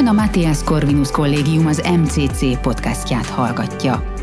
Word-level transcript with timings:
Ön 0.00 0.06
a 0.06 0.12
Matthias 0.12 0.62
Corvinus 0.62 1.10
Kollégium 1.10 1.66
az 1.66 1.82
MCC 2.02 2.60
podcastját 2.60 3.26
hallgatja. 3.26 4.14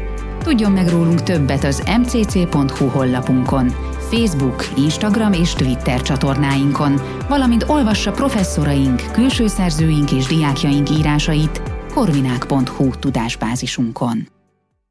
Tudjon 0.43 0.71
meg 0.71 0.89
rólunk 0.89 1.23
többet 1.23 1.63
az 1.63 1.83
mcc.hu 1.99 2.87
honlapunkon, 2.87 3.67
Facebook, 4.09 4.67
Instagram 4.75 5.33
és 5.33 5.53
Twitter 5.53 6.01
csatornáinkon, 6.01 7.01
valamint 7.27 7.63
olvassa 7.67 8.11
professzoraink, 8.11 9.11
külső 9.11 9.47
szerzőink 9.47 10.11
és 10.11 10.25
diákjaink 10.25 10.89
írásait 10.89 11.61
korvinák.hu 11.93 12.89
tudásbázisunkon. 12.89 14.36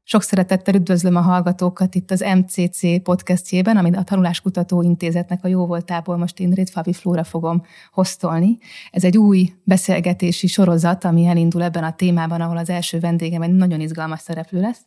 Sok 0.09 0.23
szeretettel 0.23 0.75
üdvözlöm 0.75 1.15
a 1.15 1.21
hallgatókat 1.21 1.95
itt 1.95 2.11
az 2.11 2.25
MCC 2.35 3.03
podcastjében, 3.03 3.77
amit 3.77 3.95
a 3.95 4.03
Tanuláskutató 4.03 4.81
Intézetnek 4.81 5.43
a 5.43 5.47
jóvoltából 5.47 6.17
most 6.17 6.39
én 6.39 6.65
Fabi 6.65 6.93
Flóra 6.93 7.23
fogom 7.23 7.63
hoztolni. 7.91 8.57
Ez 8.91 9.03
egy 9.03 9.17
új 9.17 9.53
beszélgetési 9.63 10.47
sorozat, 10.47 11.03
ami 11.03 11.25
elindul 11.25 11.63
ebben 11.63 11.83
a 11.83 11.95
témában, 11.95 12.41
ahol 12.41 12.57
az 12.57 12.69
első 12.69 12.99
vendégem 12.99 13.41
egy 13.41 13.55
nagyon 13.55 13.79
izgalmas 13.79 14.19
szereplő 14.19 14.59
lesz. 14.59 14.81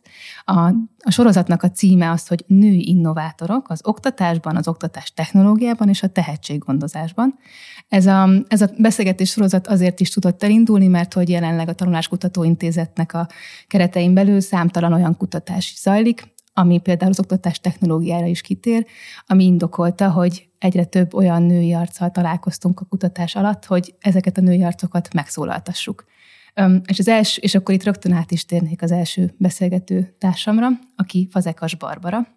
A, 0.45 0.59
a 0.99 1.11
sorozatnak 1.11 1.63
a 1.63 1.71
címe 1.71 2.11
az, 2.11 2.27
hogy 2.27 2.43
Női 2.47 2.87
innovátorok 2.87 3.69
az 3.69 3.81
oktatásban, 3.83 4.55
az 4.55 4.67
oktatás 4.67 5.13
technológiában 5.13 5.89
és 5.89 6.03
a 6.03 6.07
tehetséggondozásban. 6.07 7.37
Ez 7.87 8.05
a, 8.05 8.29
ez 8.47 8.61
a 8.61 8.69
beszélgetés 8.77 9.29
sorozat 9.29 9.67
azért 9.67 9.99
is 9.99 10.09
tudott 10.09 10.43
elindulni, 10.43 10.87
mert 10.87 11.13
hogy 11.13 11.29
jelenleg 11.29 11.69
a 11.69 11.73
Tanuláskutató 11.73 12.43
Intézetnek 12.43 13.13
a 13.13 13.27
keretein 13.67 14.13
belül 14.13 14.39
számtalan 14.39 14.93
olyan 14.93 15.09
kutatás 15.17 15.73
zajlik, 15.77 16.33
ami 16.53 16.79
például 16.79 17.11
az 17.11 17.19
oktatás 17.19 17.59
technológiára 17.59 18.25
is 18.25 18.41
kitér, 18.41 18.85
ami 19.25 19.43
indokolta, 19.43 20.11
hogy 20.11 20.49
egyre 20.59 20.85
több 20.85 21.13
olyan 21.13 21.43
női 21.43 21.73
arccal 21.73 22.11
találkoztunk 22.11 22.79
a 22.79 22.85
kutatás 22.85 23.35
alatt, 23.35 23.65
hogy 23.65 23.95
ezeket 23.99 24.37
a 24.37 24.41
női 24.41 24.63
arcokat 24.63 25.13
megszólaltassuk. 25.13 26.05
És 26.85 26.99
az 26.99 27.07
első, 27.07 27.41
és 27.41 27.55
akkor 27.55 27.73
itt 27.73 27.83
rögtön 27.83 28.11
át 28.11 28.31
is 28.31 28.45
térnék 28.45 28.81
az 28.81 28.91
első 28.91 29.33
beszélgető 29.37 30.15
társamra, 30.19 30.67
aki 30.95 31.27
Fazekas 31.31 31.75
Barbara, 31.75 32.27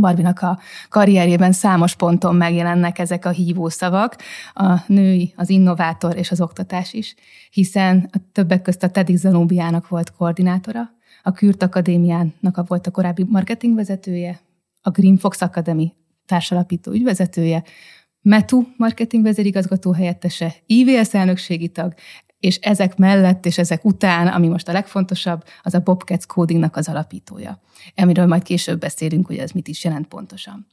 Barbinak 0.00 0.40
a 0.40 0.58
karrierjében 0.88 1.52
számos 1.52 1.96
ponton 1.96 2.36
megjelennek 2.36 2.98
ezek 2.98 3.24
a 3.24 3.30
hívószavak, 3.30 4.16
a 4.54 4.74
női, 4.86 5.32
az 5.36 5.50
innovátor 5.50 6.16
és 6.16 6.30
az 6.30 6.40
oktatás 6.40 6.92
is, 6.92 7.14
hiszen 7.50 8.08
a 8.12 8.18
többek 8.32 8.62
közt 8.62 8.82
a 8.82 8.90
TEDx 8.90 9.20
Zanóbiának 9.20 9.88
volt 9.88 10.12
koordinátora, 10.12 10.90
a 11.22 11.32
Kürt 11.32 11.62
Akadémiának 11.62 12.56
a 12.56 12.64
volt 12.64 12.86
a 12.86 12.90
korábbi 12.90 13.24
marketingvezetője, 13.28 14.40
a 14.80 14.90
Green 14.90 15.16
Fox 15.16 15.40
Academy 15.42 15.94
társalapító 16.26 16.92
ügyvezetője, 16.92 17.62
Metu 18.22 18.62
marketing 18.76 19.24
vezérigazgató 19.24 19.92
helyettese, 19.92 20.54
IVS 20.66 21.14
elnökségi 21.14 21.68
tag, 21.68 21.94
és 22.40 22.56
ezek 22.56 22.96
mellett 22.96 23.46
és 23.46 23.58
ezek 23.58 23.84
után, 23.84 24.26
ami 24.26 24.48
most 24.48 24.68
a 24.68 24.72
legfontosabb, 24.72 25.44
az 25.62 25.74
a 25.74 25.80
Bobcats 25.80 26.26
Codingnak 26.26 26.76
az 26.76 26.88
alapítója. 26.88 27.60
Amiről 27.96 28.26
majd 28.26 28.42
később 28.42 28.80
beszélünk, 28.80 29.26
hogy 29.26 29.36
ez 29.36 29.50
mit 29.50 29.68
is 29.68 29.84
jelent 29.84 30.06
pontosan. 30.06 30.66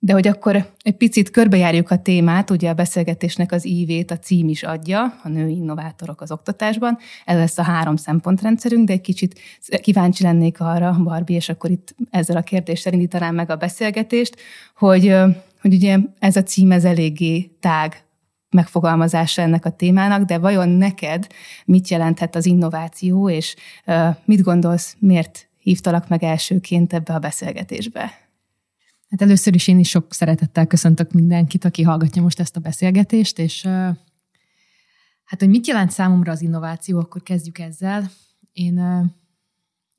De 0.00 0.12
hogy 0.12 0.26
akkor 0.26 0.72
egy 0.82 0.96
picit 0.96 1.30
körbejárjuk 1.30 1.90
a 1.90 2.02
témát, 2.02 2.50
ugye 2.50 2.70
a 2.70 2.74
beszélgetésnek 2.74 3.52
az 3.52 3.66
ívét 3.66 4.10
a 4.10 4.18
cím 4.18 4.48
is 4.48 4.62
adja, 4.62 5.18
a 5.22 5.28
női 5.28 5.54
innovátorok 5.54 6.20
az 6.20 6.30
oktatásban. 6.30 6.98
Ez 7.24 7.36
lesz 7.36 7.58
a 7.58 7.62
három 7.62 7.96
szempontrendszerünk, 7.96 8.86
de 8.86 8.92
egy 8.92 9.00
kicsit 9.00 9.40
kíváncsi 9.80 10.22
lennék 10.22 10.60
arra, 10.60 10.96
Barbie, 11.02 11.36
és 11.36 11.48
akkor 11.48 11.70
itt 11.70 11.94
ezzel 12.10 12.36
a 12.36 12.42
kérdéssel 12.42 12.92
indítanám 12.92 13.34
meg 13.34 13.50
a 13.50 13.56
beszélgetést, 13.56 14.36
hogy, 14.76 15.14
hogy 15.60 15.74
ugye 15.74 15.98
ez 16.18 16.36
a 16.36 16.42
cím 16.42 16.72
ez 16.72 16.84
eléggé 16.84 17.50
tág 17.60 18.02
megfogalmazása 18.50 19.42
ennek 19.42 19.64
a 19.64 19.70
témának, 19.70 20.22
de 20.22 20.38
vajon 20.38 20.68
neked 20.68 21.26
mit 21.64 21.88
jelenthet 21.88 22.36
az 22.36 22.46
innováció, 22.46 23.30
és 23.30 23.56
mit 24.24 24.42
gondolsz, 24.42 24.96
miért 24.98 25.48
hívtalak 25.60 26.08
meg 26.08 26.24
elsőként 26.24 26.92
ebbe 26.92 27.14
a 27.14 27.18
beszélgetésbe? 27.18 28.27
Hát 29.08 29.22
először 29.22 29.54
is 29.54 29.68
én 29.68 29.78
is 29.78 29.88
sok 29.88 30.12
szeretettel 30.12 30.66
köszöntök 30.66 31.12
mindenkit, 31.12 31.64
aki 31.64 31.82
hallgatja 31.82 32.22
most 32.22 32.40
ezt 32.40 32.56
a 32.56 32.60
beszélgetést, 32.60 33.38
és 33.38 33.62
hát, 35.24 35.38
hogy 35.38 35.48
mit 35.48 35.66
jelent 35.66 35.90
számomra 35.90 36.32
az 36.32 36.42
innováció, 36.42 36.98
akkor 36.98 37.22
kezdjük 37.22 37.58
ezzel. 37.58 38.10
Én, 38.52 38.76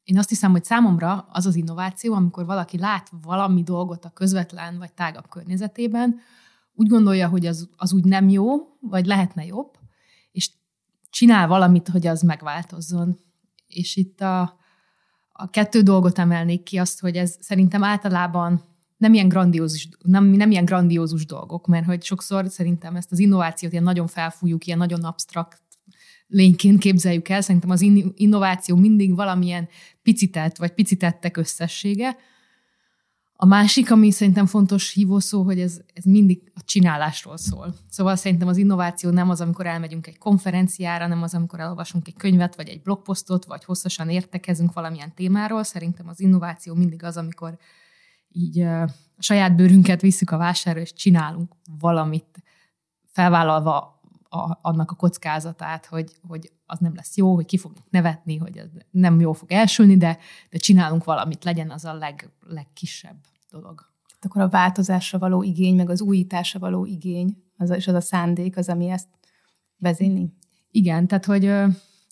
én 0.04 0.18
azt 0.18 0.30
hiszem, 0.30 0.52
hogy 0.52 0.64
számomra 0.64 1.28
az 1.32 1.46
az 1.46 1.56
innováció, 1.56 2.14
amikor 2.14 2.46
valaki 2.46 2.78
lát 2.78 3.12
valami 3.22 3.64
dolgot 3.64 4.06
a 4.06 4.10
közvetlen 4.10 4.78
vagy 4.78 4.94
tágabb 4.94 5.30
környezetében, 5.30 6.20
úgy 6.74 6.88
gondolja, 6.88 7.28
hogy 7.28 7.46
az, 7.46 7.70
az 7.78 7.94
úgy 7.94 8.04
nem 8.04 8.30
jó, 8.30 8.46
vagy 8.82 9.06
lehetne 9.06 9.46
jobb, 9.46 9.78
és 10.32 10.52
csinál 11.10 11.48
valamit, 11.48 11.88
hogy 11.88 12.08
az 12.08 12.22
megváltozzon. 12.22 13.20
És 13.68 13.96
itt 13.96 14.22
a, 14.22 14.42
a 15.32 15.50
kettő 15.50 15.82
dolgot 15.82 16.20
emelnék 16.20 16.64
ki, 16.64 16.78
azt, 16.78 17.00
hogy 17.00 17.16
ez 17.16 17.36
szerintem 17.40 17.84
általában 17.84 18.69
nem 19.00 19.14
ilyen 19.14 19.28
grandiózus, 19.28 19.90
nem, 20.04 20.26
nem 20.26 20.52
ilyen 20.52 20.66
grandiózus 20.66 21.26
dolgok, 21.26 21.68
mert 21.68 21.86
hogy 21.86 22.04
sokszor 22.04 22.50
szerintem 22.50 22.96
ezt 22.96 23.12
az 23.12 23.20
innovációt 23.20 23.72
ilyen 23.72 23.84
nagyon 23.84 24.08
felfújjuk, 24.08 24.66
ilyen 24.66 24.78
nagyon 24.78 25.04
absztrakt 25.04 25.62
lényként 26.28 26.80
képzeljük 26.80 27.30
el. 27.30 27.42
Szerintem 27.42 27.70
az 27.70 27.82
innováció 28.16 28.76
mindig 28.76 29.16
valamilyen 29.16 29.68
picitet, 30.02 30.58
vagy 30.58 30.74
picitettek 30.74 31.38
összessége, 31.38 32.18
a 33.42 33.46
másik, 33.46 33.92
ami 33.92 34.12
szerintem 34.12 34.46
fontos 34.46 34.94
hívószó, 34.94 35.44
hogy 35.44 35.60
ez, 35.60 35.82
ez 35.94 36.04
mindig 36.04 36.52
a 36.56 36.62
csinálásról 36.66 37.38
szól. 37.38 37.76
Szóval 37.90 38.16
szerintem 38.16 38.48
az 38.48 38.58
innováció 38.58 39.10
nem 39.10 39.30
az, 39.30 39.42
amikor 39.42 39.66
elmegyünk 39.66 40.08
egy 40.08 40.18
konferenciára, 40.18 41.08
nem 41.08 41.24
az, 41.24 41.34
amikor 41.34 41.60
elolvasunk 41.60 42.08
egy 42.08 42.16
könyvet, 42.18 42.56
vagy 42.56 42.68
egy 42.68 42.82
blogposztot, 42.82 43.46
vagy 43.46 43.64
hosszasan 43.64 44.10
értekezünk 44.10 44.74
valamilyen 44.74 45.14
témáról. 45.16 45.64
Szerintem 45.64 46.08
az 46.08 46.20
innováció 46.20 46.74
mindig 46.74 47.04
az, 47.04 47.18
amikor 47.18 47.58
így 48.32 48.60
a 48.60 48.90
saját 49.18 49.56
bőrünket 49.56 50.02
visszük 50.02 50.32
a 50.32 50.38
vásárra, 50.38 50.80
és 50.80 50.94
csinálunk 50.94 51.54
valamit, 51.80 52.44
felvállalva 53.06 54.02
a, 54.30 54.60
annak 54.62 54.92
a 54.92 54.96
kockázatát, 54.96 55.86
hogy, 55.86 56.12
hogy 56.28 56.52
az 56.66 56.80
nem 56.80 56.96
lesz 56.96 57.18
jó, 57.18 57.34
hogy 57.34 57.46
ki 57.46 57.58
fognak 57.58 57.90
nevetni, 57.90 58.38
hogy 58.38 58.58
ez 58.58 58.68
nem 58.92 59.20
jó 59.20 59.34
fog 59.34 59.52
elsülni, 59.52 59.98
de, 59.98 60.18
de 60.50 60.58
csinálunk 60.58 61.04
valamit, 61.04 61.44
legyen 61.44 61.72
az 61.72 61.86
a 61.86 61.94
leg, 61.94 62.30
legkisebb 62.48 63.18
dolog. 63.52 63.88
Hát 64.14 64.26
akkor 64.26 64.42
a 64.42 64.50
változásra 64.50 65.20
való 65.20 65.44
igény, 65.44 65.76
meg 65.76 65.90
az 65.90 66.02
újításra 66.02 66.60
való 66.60 66.86
igény, 66.86 67.44
az, 67.58 67.70
és 67.70 67.88
az 67.88 67.94
a 67.94 68.02
szándék 68.02 68.58
az, 68.58 68.70
ami 68.70 68.90
ezt 68.90 69.08
vezényli? 69.78 70.34
Igen, 70.72 71.08
tehát 71.08 71.26
hogy 71.26 71.44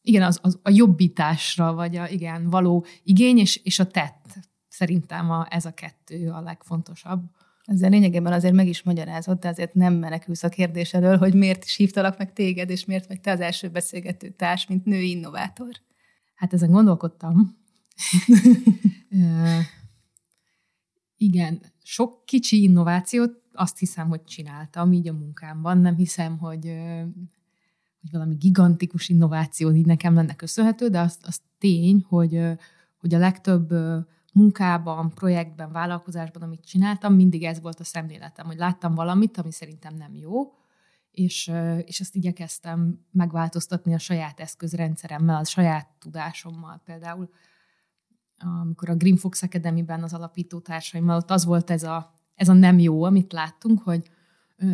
igen, 0.01 0.23
az, 0.23 0.39
az 0.41 0.59
a 0.63 0.69
jobbításra, 0.69 1.73
vagy 1.73 1.95
a 1.95 2.07
igen, 2.07 2.49
való 2.49 2.85
igény, 3.03 3.37
és, 3.37 3.55
és 3.55 3.79
a 3.79 3.87
tett. 3.87 4.37
Szerintem 4.77 5.31
a, 5.31 5.47
ez 5.49 5.65
a 5.65 5.73
kettő 5.73 6.29
a 6.29 6.41
legfontosabb. 6.41 7.23
Ezzel 7.63 7.89
lényegében 7.89 8.33
azért 8.33 8.53
meg 8.53 8.67
is 8.67 8.83
magyarázod, 8.83 9.39
de 9.39 9.47
azért 9.47 9.73
nem 9.73 9.93
menekülsz 9.93 10.43
a 10.43 10.49
kérdés 10.49 10.93
elől, 10.93 11.17
hogy 11.17 11.33
miért 11.33 11.63
is 11.63 11.75
hívtalak 11.75 12.17
meg 12.17 12.33
téged, 12.33 12.69
és 12.69 12.85
miért 12.85 13.07
vagy 13.07 13.21
te 13.21 13.31
az 13.31 13.39
első 13.39 13.69
beszélgető 13.69 14.29
társ, 14.29 14.67
mint 14.67 14.85
női 14.85 15.09
innovátor. 15.09 15.71
Hát 16.35 16.53
ezen 16.53 16.71
gondolkodtam. 16.71 17.57
Igen, 21.17 21.61
sok 21.83 22.25
kicsi 22.25 22.61
innovációt 22.61 23.41
azt 23.53 23.77
hiszem, 23.77 24.07
hogy 24.07 24.23
csináltam 24.23 24.93
így 24.93 25.07
a 25.07 25.13
munkámban. 25.13 25.77
Nem 25.77 25.95
hiszem, 25.95 26.37
hogy, 26.37 26.65
hogy 28.01 28.11
valami 28.11 28.35
gigantikus 28.35 29.09
innováció 29.09 29.71
így 29.71 29.85
nekem 29.85 30.13
lenne 30.13 30.35
köszönhető, 30.35 30.87
de 30.87 30.99
az, 30.99 31.17
az 31.21 31.41
tény, 31.57 32.05
hogy, 32.07 32.41
hogy 32.97 33.13
a 33.13 33.17
legtöbb 33.17 33.73
munkában, 34.37 35.09
projektben, 35.09 35.71
vállalkozásban, 35.71 36.41
amit 36.41 36.65
csináltam, 36.65 37.13
mindig 37.13 37.43
ez 37.43 37.61
volt 37.61 37.79
a 37.79 37.83
szemléletem, 37.83 38.45
hogy 38.45 38.57
láttam 38.57 38.95
valamit, 38.95 39.37
ami 39.37 39.51
szerintem 39.51 39.95
nem 39.95 40.15
jó, 40.15 40.53
és, 41.11 41.51
és 41.85 41.99
ezt 41.99 42.15
igyekeztem 42.15 43.05
megváltoztatni 43.11 43.93
a 43.93 43.97
saját 43.97 44.39
eszközrendszeremmel, 44.39 45.35
a 45.35 45.43
saját 45.43 45.87
tudásommal 45.99 46.81
például. 46.85 47.29
Amikor 48.37 48.89
a 48.89 48.95
Green 48.95 49.17
Fox 49.17 49.41
Academy-ben 49.41 50.03
az 50.03 50.13
alapító 50.13 50.59
társaimmal, 50.59 51.17
ott 51.17 51.31
az 51.31 51.45
volt 51.45 51.69
ez 51.69 51.83
a, 51.83 52.13
ez 52.35 52.49
a 52.49 52.53
nem 52.53 52.79
jó, 52.79 53.03
amit 53.03 53.33
láttunk, 53.33 53.81
hogy 53.81 54.09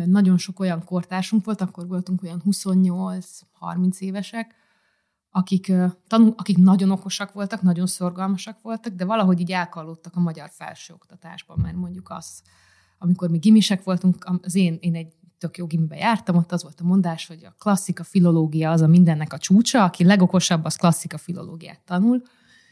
nagyon 0.06 0.38
sok 0.38 0.60
olyan 0.60 0.84
kortársunk 0.84 1.44
volt, 1.44 1.60
akkor 1.60 1.86
voltunk 1.86 2.22
olyan 2.22 2.42
28-30 2.44 3.98
évesek, 3.98 4.54
akik, 5.36 5.72
tanul, 6.06 6.34
akik 6.36 6.56
nagyon 6.56 6.90
okosak 6.90 7.32
voltak, 7.32 7.62
nagyon 7.62 7.86
szorgalmasak 7.86 8.60
voltak, 8.62 8.92
de 8.92 9.04
valahogy 9.04 9.40
így 9.40 9.52
elkallódtak 9.52 10.16
a 10.16 10.20
magyar 10.20 10.50
felsőoktatásban, 10.52 11.58
mert 11.62 11.76
mondjuk 11.76 12.10
az, 12.10 12.42
amikor 12.98 13.30
mi 13.30 13.38
gimisek 13.38 13.84
voltunk, 13.84 14.38
az 14.42 14.54
én, 14.54 14.78
én 14.80 14.94
egy 14.94 15.12
tök 15.38 15.56
jó 15.56 15.66
gimibe 15.66 15.96
jártam, 15.96 16.36
ott 16.36 16.52
az 16.52 16.62
volt 16.62 16.80
a 16.80 16.84
mondás, 16.84 17.26
hogy 17.26 17.44
a 17.44 17.54
klasszika 17.58 18.04
filológia 18.04 18.70
az 18.70 18.80
a 18.80 18.86
mindennek 18.86 19.32
a 19.32 19.38
csúcsa, 19.38 19.84
aki 19.84 20.04
legokosabb, 20.04 20.64
az 20.64 20.76
klasszika 20.76 21.18
filológiát 21.18 21.80
tanul, 21.84 22.22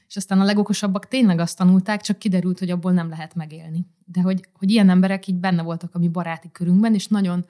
és 0.09 0.17
aztán 0.17 0.41
a 0.41 0.45
legokosabbak 0.45 1.09
tényleg 1.09 1.39
azt 1.39 1.57
tanulták, 1.57 2.01
csak 2.01 2.19
kiderült, 2.19 2.59
hogy 2.59 2.71
abból 2.71 2.93
nem 2.93 3.09
lehet 3.09 3.35
megélni. 3.35 3.87
De 4.05 4.21
hogy, 4.21 4.49
hogy 4.53 4.71
ilyen 4.71 4.91
emberek 4.91 5.27
így 5.27 5.39
benne 5.39 5.63
voltak 5.63 5.95
a 5.95 5.99
mi 5.99 6.09
baráti 6.09 6.51
körünkben, 6.53 6.95
és 6.95 7.07
nagyon 7.07 7.45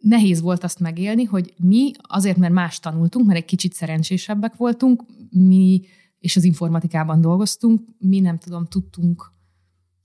nehéz 0.00 0.40
volt 0.40 0.64
azt 0.64 0.80
megélni, 0.80 1.24
hogy 1.24 1.54
mi 1.56 1.92
azért, 2.02 2.36
mert 2.36 2.52
más 2.52 2.78
tanultunk, 2.78 3.26
mert 3.26 3.38
egy 3.38 3.44
kicsit 3.44 3.72
szerencsésebbek 3.72 4.56
voltunk, 4.56 5.02
mi 5.30 5.82
és 6.18 6.36
az 6.36 6.44
informatikában 6.44 7.20
dolgoztunk, 7.20 7.80
mi 7.98 8.20
nem 8.20 8.38
tudom, 8.38 8.66
tudtunk 8.66 9.32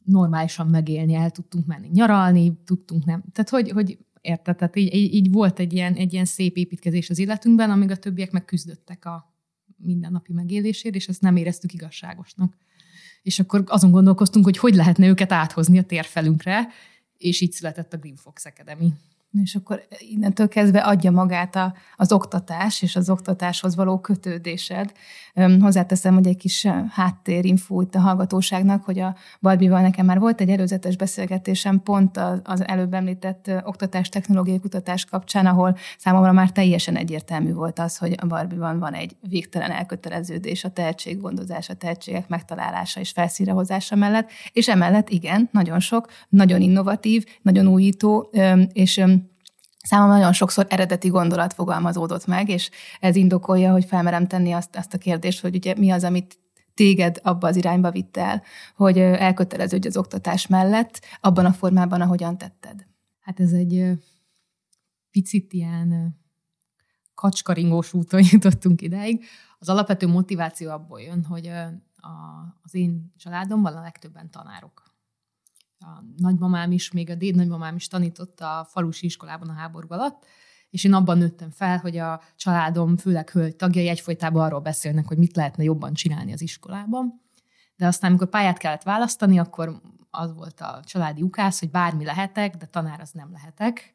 normálisan 0.04 0.68
megélni, 0.68 1.14
el 1.14 1.32
tudtunk 1.32 1.66
menni 1.66 1.88
nyaralni, 1.92 2.54
tudtunk 2.66 3.06
nem. 3.06 3.24
Tehát, 3.32 3.50
hogy, 3.50 3.72
hogy 3.72 3.98
érted, 4.22 4.56
tehát 4.56 4.76
így, 4.76 4.94
így, 4.94 5.32
volt 5.32 5.60
egy 5.60 5.74
ilyen, 5.74 5.94
egy 5.94 6.14
ilyen 6.14 6.26
szép 6.26 6.58
építkezés 6.58 7.10
az 7.10 7.20
életünkben, 7.20 7.70
amíg 7.70 7.92
a 7.92 7.98
többiek 7.98 8.32
meg 8.32 8.46
küzdöttek 8.46 9.06
a 9.06 9.34
mindennapi 9.78 10.34
megélésért, 10.34 10.96
és 10.96 11.08
ezt 11.08 11.22
nem 11.22 11.36
éreztük 11.36 11.74
igazságosnak. 11.74 12.58
És 13.22 13.40
akkor 13.40 13.64
azon 13.68 13.92
gondolkoztunk, 13.92 14.46
hogy 14.46 14.58
hogy 14.58 14.76
lehetne 14.76 15.08
őket 15.08 15.32
áthozni 15.32 15.78
a 15.78 15.84
térfelünkre, 15.84 16.68
és 17.18 17.42
így 17.42 17.52
született 17.52 17.94
a 17.94 17.98
Green 17.98 18.16
Fox 18.16 18.46
Academy. 18.46 18.94
És 19.42 19.56
akkor 19.56 19.84
innentől 20.00 20.48
kezdve 20.48 20.80
adja 20.80 21.12
magát 21.12 21.56
a, 21.56 21.74
az 21.96 22.12
oktatás 22.12 22.82
és 22.82 22.96
az 22.96 23.10
oktatáshoz 23.10 23.76
való 23.76 24.00
kötődésed. 24.00 24.92
Hozzáteszem, 25.60 26.14
hogy 26.14 26.28
egy 26.28 26.38
kis 26.38 26.68
háttérinfó 26.90 27.82
itt 27.82 27.96
a 27.96 28.00
hallgatóságnak, 28.00 28.84
hogy 28.84 29.00
a 29.00 29.16
Barbival 29.42 29.82
nekem 29.82 30.06
már 30.06 30.20
volt 30.20 30.42
egy 30.42 30.50
előzetes 30.50 30.96
beszélgetésem 30.96 31.82
pont 31.84 32.20
az 32.44 32.68
előbb 32.68 32.94
említett 32.94 33.52
oktatás 33.64 34.10
technológiai 34.10 34.60
kutatás 34.60 35.06
kapcsán, 35.06 35.46
ahol 35.46 35.78
számomra 35.98 36.32
már 36.32 36.52
teljesen 36.52 36.96
egyértelmű 36.96 37.54
volt 37.54 37.80
az, 37.80 37.98
hogy 37.98 38.16
a 38.22 38.26
Barbiban 38.26 38.80
van 38.80 38.94
egy 38.94 39.16
végtelen 39.30 39.72
elköteleződés 39.72 40.64
a 40.64 40.70
tehetséggondozás, 40.70 41.70
a 41.70 41.74
tehetségek 41.74 42.28
megtalálása 42.28 43.00
és 43.00 43.12
felszírehozása 43.12 43.96
mellett, 43.96 44.30
és 44.52 44.68
emellett 44.68 45.10
igen, 45.10 45.50
nagyon 45.52 45.80
sok, 45.80 46.08
nagyon 46.30 46.62
innovatív, 46.62 47.26
nagyon 47.42 47.68
újító, 47.68 48.30
és 48.74 49.04
Számomra 49.88 50.14
nagyon 50.14 50.34
sokszor 50.34 50.66
eredeti 50.70 51.08
gondolat 51.08 51.54
fogalmazódott 51.54 52.26
meg, 52.26 52.50
és 52.50 52.70
ez 53.00 53.16
indokolja, 53.16 53.72
hogy 53.72 53.86
felmerem 53.86 54.28
tenni 54.28 54.52
azt, 54.52 54.76
azt 54.76 54.94
a 54.94 54.98
kérdést, 54.98 55.42
hogy 55.42 55.56
ugye 55.56 55.74
mi 55.78 55.92
az, 55.92 56.04
amit 56.04 56.40
téged 56.74 57.20
abba 57.24 57.48
az 57.48 57.56
irányba 57.56 57.92
vitt 57.92 58.18
el, 58.18 58.44
hogy 58.76 58.98
elköteleződj 59.00 59.88
az 59.88 59.98
oktatás 59.98 60.48
mellett, 60.48 61.06
abban 61.22 61.46
a 61.46 61.54
formában, 61.54 62.02
ahogyan 62.02 62.38
tetted. 62.38 62.86
Hát 63.22 63.40
ez 63.40 63.52
egy 63.52 63.92
picit 65.12 65.54
ilyen 65.54 66.20
kacskaringós 67.14 67.94
úton 67.94 68.22
jutottunk 68.32 68.82
ideig. 68.82 69.26
Az 69.60 69.70
alapvető 69.70 70.08
motiváció 70.08 70.72
abból 70.72 71.02
jön, 71.02 71.24
hogy 71.24 71.52
az 72.62 72.76
én 72.76 73.14
családomban 73.18 73.76
a 73.76 73.82
legtöbben 73.82 74.30
tanárok 74.30 74.83
a 75.84 76.04
nagymamám 76.18 76.72
is, 76.72 76.92
még 76.92 77.10
a 77.10 77.16
déd 77.16 77.36
nagymamám 77.36 77.76
is 77.76 77.88
tanította 77.88 78.60
a 78.60 78.66
falusi 78.66 79.06
iskolában 79.06 79.50
a 79.50 79.54
háború 79.54 79.88
alatt, 79.90 80.26
és 80.70 80.84
én 80.84 80.94
abban 80.94 81.18
nőttem 81.18 81.52
fel, 81.52 81.78
hogy 81.78 81.98
a 81.98 82.22
családom, 82.36 82.98
főleg 82.98 83.30
hölgy 83.30 83.56
tagjai 83.56 83.88
egyfolytában 83.88 84.44
arról 84.44 84.60
beszélnek, 84.60 85.08
hogy 85.08 85.18
mit 85.18 85.36
lehetne 85.36 85.64
jobban 85.64 85.94
csinálni 85.94 86.34
az 86.34 86.42
iskolában. 86.42 87.22
De 87.76 87.88
aztán, 87.88 88.10
amikor 88.10 88.30
pályát 88.30 88.58
kellett 88.58 88.84
választani, 88.84 89.40
akkor 89.40 89.82
az 90.10 90.34
volt 90.34 90.62
a 90.62 90.80
családi 90.86 91.22
ukász, 91.22 91.60
hogy 91.60 91.70
bármi 91.70 92.04
lehetek, 92.04 92.56
de 92.56 92.66
tanár 92.66 93.00
az 93.00 93.12
nem 93.12 93.32
lehetek. 93.32 93.92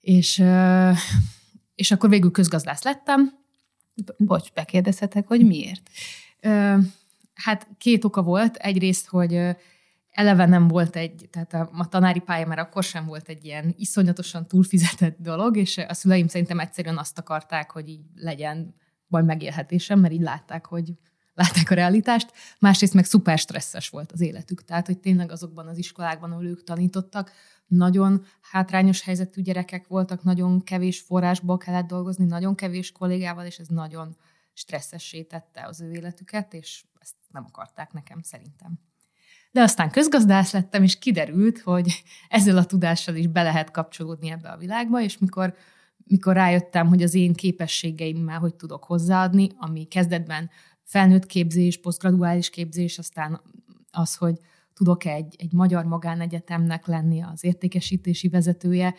És, 0.00 0.44
és 1.74 1.90
akkor 1.90 2.08
végül 2.08 2.30
közgazdász 2.30 2.82
lettem. 2.82 3.38
Bocs, 4.16 4.52
bekérdezhetek, 4.52 5.26
hogy 5.26 5.46
miért? 5.46 5.90
Hát 7.34 7.68
két 7.78 8.04
oka 8.04 8.22
volt. 8.22 8.56
Egyrészt, 8.56 9.06
hogy 9.06 9.56
eleve 10.10 10.46
nem 10.46 10.68
volt 10.68 10.96
egy, 10.96 11.28
tehát 11.30 11.54
a, 11.54 11.70
a 11.72 11.88
tanári 11.88 12.20
pálya 12.20 12.46
már 12.46 12.58
akkor 12.58 12.82
sem 12.82 13.06
volt 13.06 13.28
egy 13.28 13.44
ilyen 13.44 13.74
iszonyatosan 13.76 14.46
túlfizetett 14.46 15.16
dolog, 15.18 15.56
és 15.56 15.78
a 15.78 15.94
szüleim 15.94 16.28
szerintem 16.28 16.58
egyszerűen 16.58 16.98
azt 16.98 17.18
akarták, 17.18 17.70
hogy 17.70 17.88
így 17.88 18.04
legyen 18.14 18.74
vagy 19.06 19.24
megélhetésem, 19.24 20.00
mert 20.00 20.12
így 20.12 20.20
látták, 20.20 20.66
hogy 20.66 20.92
látták 21.34 21.70
a 21.70 21.74
realitást. 21.74 22.32
Másrészt 22.58 22.94
meg 22.94 23.04
szuper 23.04 23.38
stresszes 23.38 23.88
volt 23.88 24.12
az 24.12 24.20
életük. 24.20 24.64
Tehát, 24.64 24.86
hogy 24.86 24.98
tényleg 24.98 25.30
azokban 25.30 25.66
az 25.66 25.78
iskolákban, 25.78 26.32
ahol 26.32 26.46
ők 26.46 26.64
tanítottak, 26.64 27.32
nagyon 27.66 28.24
hátrányos 28.40 29.02
helyzetű 29.02 29.42
gyerekek 29.42 29.86
voltak, 29.86 30.22
nagyon 30.22 30.62
kevés 30.62 31.00
forrásból 31.00 31.56
kellett 31.56 31.86
dolgozni, 31.86 32.24
nagyon 32.24 32.54
kevés 32.54 32.92
kollégával, 32.92 33.44
és 33.44 33.58
ez 33.58 33.66
nagyon 33.66 34.16
stresszessé 34.52 35.22
tette 35.22 35.66
az 35.66 35.80
ő 35.80 35.92
életüket, 35.92 36.54
és 36.54 36.84
ezt 36.98 37.14
nem 37.28 37.44
akarták 37.44 37.92
nekem 37.92 38.22
szerintem. 38.22 38.78
De 39.58 39.64
aztán 39.64 39.90
közgazdász 39.90 40.52
lettem, 40.52 40.82
és 40.82 40.98
kiderült, 40.98 41.60
hogy 41.60 42.02
ezzel 42.28 42.56
a 42.56 42.64
tudással 42.64 43.14
is 43.14 43.26
be 43.26 43.42
lehet 43.42 43.70
kapcsolódni 43.70 44.30
ebbe 44.30 44.48
a 44.48 44.56
világba, 44.56 45.02
és 45.02 45.18
mikor, 45.18 45.54
mikor 46.04 46.34
rájöttem, 46.34 46.86
hogy 46.86 47.02
az 47.02 47.14
én 47.14 47.32
képességeimmel 47.32 48.38
hogy 48.38 48.54
tudok 48.54 48.84
hozzáadni, 48.84 49.48
ami 49.56 49.84
kezdetben 49.84 50.50
felnőtt 50.84 51.26
képzés, 51.26 51.80
posztgraduális 51.80 52.50
képzés, 52.50 52.98
aztán 52.98 53.40
az, 53.90 54.14
hogy 54.14 54.38
tudok 54.74 55.04
egy, 55.04 55.34
egy 55.38 55.52
magyar 55.52 55.84
magánegyetemnek 55.84 56.86
lenni 56.86 57.22
az 57.22 57.44
értékesítési 57.44 58.28
vezetője, 58.28 58.94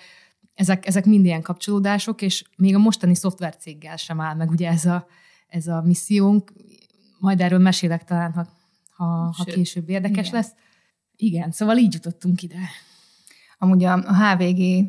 ezek, 0.54 0.88
ezek 0.88 1.06
mind 1.06 1.26
ilyen 1.26 1.42
kapcsolódások, 1.42 2.22
és 2.22 2.44
még 2.58 2.76
a 2.76 2.80
mostani 2.80 3.16
szoftvercéggel 3.16 3.96
sem 3.96 4.20
áll 4.20 4.36
meg 4.36 4.50
ugye 4.50 4.70
ez 4.70 4.86
a, 4.86 5.08
ez 5.48 5.68
a 5.68 5.82
missziónk. 5.82 6.52
Majd 7.20 7.42
erről 7.42 7.60
mesélek 7.60 8.04
talán, 8.04 8.34
ha 8.34 8.58
ha, 9.00 9.34
ha 9.38 9.44
később 9.44 9.90
érdekes 9.90 10.28
igen. 10.28 10.40
lesz. 10.40 10.54
Igen, 11.16 11.52
szóval 11.52 11.78
így 11.78 11.94
jutottunk 11.94 12.42
ide. 12.42 12.60
Amúgy 13.62 13.84
a, 13.84 13.94
a 13.94 14.16
HVG, 14.16 14.86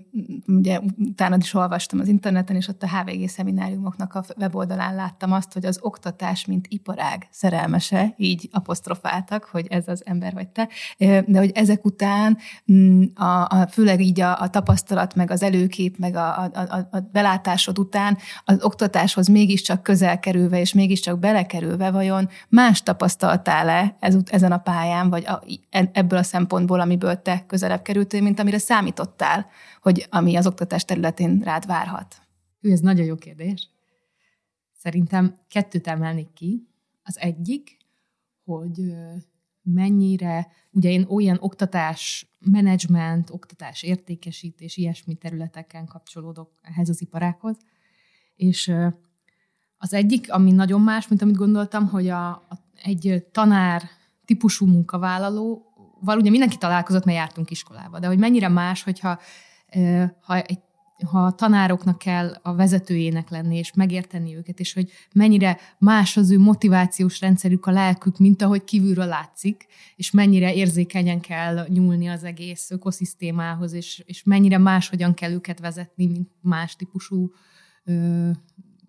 ugye 0.47 0.81
utána 0.99 1.37
is 1.37 1.55
olvastam 1.55 2.01
az 2.01 2.09
interneten, 2.09 2.57
és 2.57 2.69
ott 2.69 2.83
a 2.83 2.89
HVG 2.89 3.29
szemináriumoknak 3.29 4.15
a 4.15 4.25
weboldalán 4.37 4.95
láttam 4.95 5.33
azt, 5.33 5.53
hogy 5.53 5.67
az 5.67 5.79
oktatás, 5.83 6.47
mint 6.47 6.67
iparág 6.69 7.29
szerelmese, 7.31 8.15
így 8.17 8.49
apostrofáltak, 8.53 9.45
hogy 9.45 9.67
ez 9.71 9.89
az 9.89 10.03
ember 10.05 10.33
vagy 10.33 10.49
te, 10.49 10.69
de 11.27 11.39
hogy 11.39 11.51
ezek 11.55 11.85
után 11.85 12.39
mm, 12.73 13.03
a, 13.15 13.47
a, 13.49 13.67
főleg 13.71 14.01
így 14.01 14.21
a, 14.21 14.41
a 14.41 14.51
tapasztalat, 14.51 15.15
meg 15.15 15.31
az 15.31 15.43
előkép, 15.43 15.99
meg 15.99 16.15
a, 16.15 16.43
a, 16.43 16.51
a, 16.55 16.89
a 16.91 17.01
belátásod 17.13 17.79
után 17.79 18.19
az 18.45 18.63
oktatáshoz 18.63 19.29
mégiscsak 19.29 19.83
közel 19.83 20.19
kerülve, 20.19 20.61
és 20.61 20.73
mégiscsak 20.73 21.19
belekerülve, 21.19 21.91
vajon 21.91 22.29
más 22.49 22.83
tapasztaltál-e 22.83 23.97
ez, 24.01 24.17
ezen 24.27 24.53
a 24.53 24.59
pályán, 24.59 25.11
vagy 25.11 25.27
a, 25.27 25.43
e, 25.71 25.91
ebből 25.93 26.19
a 26.19 26.23
szempontból, 26.23 26.81
amiből 26.81 27.23
te 27.23 27.45
közelebb 27.47 27.83
kerültél, 27.83 28.23
mint 28.23 28.41
amire 28.41 28.59
számítottál, 28.61 29.47
hogy 29.83 30.07
ami 30.11 30.37
az 30.37 30.47
oktatás 30.47 30.85
területén 30.85 31.41
rád 31.41 31.67
várhat? 31.67 32.21
Ő, 32.61 32.71
ez 32.71 32.81
nagyon 32.81 33.07
jó 33.07 33.15
kérdés. 33.15 33.69
Szerintem 34.73 35.35
kettőt 35.49 35.87
emelnék 35.87 36.33
ki. 36.33 36.69
Az 37.03 37.19
egyik, 37.19 37.77
hogy 38.45 38.81
mennyire, 39.63 40.53
ugye 40.71 40.91
én 40.91 41.07
olyan 41.09 41.37
oktatás, 41.41 42.31
menedzsment, 42.39 43.31
oktatás 43.31 43.83
értékesítés, 43.83 44.77
ilyesmi 44.77 45.15
területeken 45.15 45.87
kapcsolódok 45.87 46.51
ehhez 46.63 46.89
az 46.89 47.01
iparákhoz, 47.01 47.57
és 48.37 48.73
az 49.77 49.93
egyik, 49.93 50.33
ami 50.33 50.53
nagyon 50.53 50.81
más, 50.81 51.09
mint 51.09 51.23
amit 51.23 51.37
gondoltam, 51.37 51.89
hogy 51.89 52.09
a, 52.09 52.29
a, 52.29 52.59
egy 52.83 53.27
tanár 53.33 53.83
típusú 54.25 54.67
munkavállaló 54.67 55.70
val 56.01 56.19
ugye 56.19 56.31
mindenki 56.31 56.57
találkozott, 56.57 57.05
mert 57.05 57.19
jártunk 57.19 57.51
iskolába, 57.51 57.99
de 57.99 58.07
hogy 58.07 58.19
mennyire 58.19 58.49
más, 58.49 58.83
hogyha 58.83 59.21
ha 60.21 60.41
egy 60.41 60.59
ha 61.05 61.25
a 61.25 61.33
tanároknak 61.33 61.99
kell 61.99 62.37
a 62.43 62.55
vezetőjének 62.55 63.31
lenni, 63.31 63.57
és 63.57 63.73
megérteni 63.73 64.37
őket, 64.37 64.61
és 64.61 64.73
hogy 64.73 64.91
mennyire 65.15 65.59
más 65.79 66.17
az 66.17 66.31
ő 66.31 66.39
motivációs 66.39 67.21
rendszerük, 67.21 67.67
a 67.67 67.71
lelkük, 67.71 68.19
mint 68.19 68.43
ahogy 68.43 68.65
kívülről 68.65 69.07
látszik, 69.07 69.67
és 69.97 70.11
mennyire 70.11 70.55
érzékenyen 70.55 71.21
kell 71.21 71.67
nyúlni 71.69 72.09
az 72.09 72.25
egész 72.25 72.71
ökoszisztémához, 72.71 73.73
és, 73.73 74.03
és 74.07 74.23
mennyire 74.25 74.59
máshogyan 74.59 75.15
kell 75.15 75.33
őket 75.33 75.61
vezetni, 75.61 76.07
mint 76.07 76.29
más 76.41 76.77
típusú 76.77 77.31
ö, 77.85 78.31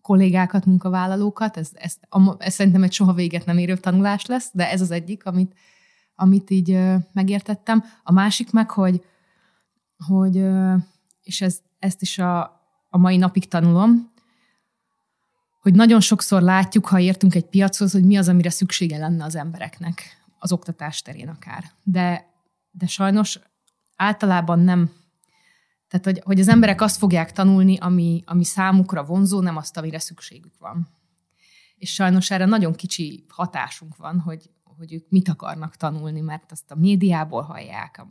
kollégákat, 0.01 0.65
munkavállalókat. 0.65 1.57
Ez, 1.57 1.69
ez, 1.73 1.97
ez 2.37 2.53
szerintem 2.53 2.83
egy 2.83 2.93
soha 2.93 3.13
véget 3.13 3.45
nem 3.45 3.57
érő 3.57 3.77
tanulás 3.77 4.25
lesz, 4.25 4.49
de 4.53 4.71
ez 4.71 4.81
az 4.81 4.91
egyik, 4.91 5.25
amit, 5.25 5.53
amit 6.21 6.49
így 6.49 6.79
megértettem. 7.13 7.83
A 8.03 8.11
másik 8.11 8.51
meg, 8.51 8.69
hogy, 8.69 9.05
hogy 10.05 10.43
és 11.21 11.41
ez, 11.41 11.59
ezt 11.79 12.01
is 12.01 12.17
a, 12.17 12.41
a 12.89 12.97
mai 12.97 13.17
napig 13.17 13.47
tanulom, 13.47 14.11
hogy 15.61 15.73
nagyon 15.73 15.99
sokszor 15.99 16.41
látjuk, 16.41 16.87
ha 16.87 16.99
értünk 16.99 17.35
egy 17.35 17.45
piachoz, 17.45 17.91
hogy 17.91 18.03
mi 18.03 18.17
az, 18.17 18.27
amire 18.27 18.49
szüksége 18.49 18.97
lenne 18.97 19.23
az 19.23 19.35
embereknek, 19.35 20.23
az 20.39 20.51
oktatás 20.51 21.01
terén 21.01 21.27
akár. 21.27 21.63
De, 21.83 22.25
de 22.71 22.87
sajnos 22.87 23.39
általában 23.95 24.59
nem, 24.59 24.91
tehát 25.87 26.05
hogy, 26.05 26.21
hogy 26.23 26.39
az 26.39 26.47
emberek 26.47 26.81
azt 26.81 26.97
fogják 26.97 27.31
tanulni, 27.31 27.77
ami, 27.77 28.23
ami 28.25 28.43
számukra 28.43 29.03
vonzó, 29.03 29.41
nem 29.41 29.57
azt, 29.57 29.77
amire 29.77 29.99
szükségük 29.99 30.57
van. 30.59 30.87
És 31.75 31.93
sajnos 31.93 32.31
erre 32.31 32.45
nagyon 32.45 32.73
kicsi 32.73 33.25
hatásunk 33.27 33.95
van, 33.95 34.19
hogy, 34.19 34.49
hogy 34.81 34.93
ők 34.93 35.09
mit 35.09 35.29
akarnak 35.29 35.75
tanulni, 35.75 36.21
mert 36.21 36.51
azt 36.51 36.71
a 36.71 36.75
médiából 36.75 37.41
hallják, 37.41 38.05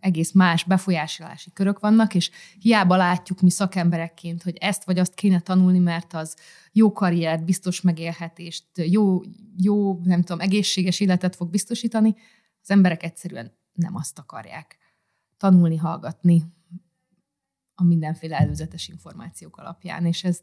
egész 0.00 0.32
más 0.32 0.64
befolyásolási 0.64 1.52
körök 1.52 1.78
vannak, 1.78 2.14
és 2.14 2.30
hiába 2.58 2.96
látjuk 2.96 3.40
mi 3.40 3.50
szakemberekként, 3.50 4.42
hogy 4.42 4.56
ezt 4.56 4.84
vagy 4.84 4.98
azt 4.98 5.14
kéne 5.14 5.40
tanulni, 5.40 5.78
mert 5.78 6.12
az 6.12 6.36
jó 6.72 6.92
karriert, 6.92 7.44
biztos 7.44 7.80
megélhetést, 7.80 8.64
jó, 8.74 9.20
jó, 9.56 10.00
nem 10.02 10.22
tudom, 10.22 10.40
egészséges 10.40 11.00
életet 11.00 11.36
fog 11.36 11.50
biztosítani, 11.50 12.14
az 12.62 12.70
emberek 12.70 13.02
egyszerűen 13.02 13.52
nem 13.72 13.96
azt 13.96 14.18
akarják 14.18 14.78
tanulni, 15.36 15.76
hallgatni 15.76 16.44
a 17.74 17.84
mindenféle 17.84 18.38
előzetes 18.38 18.88
információk 18.88 19.56
alapján, 19.56 20.06
és 20.06 20.24
ez, 20.24 20.40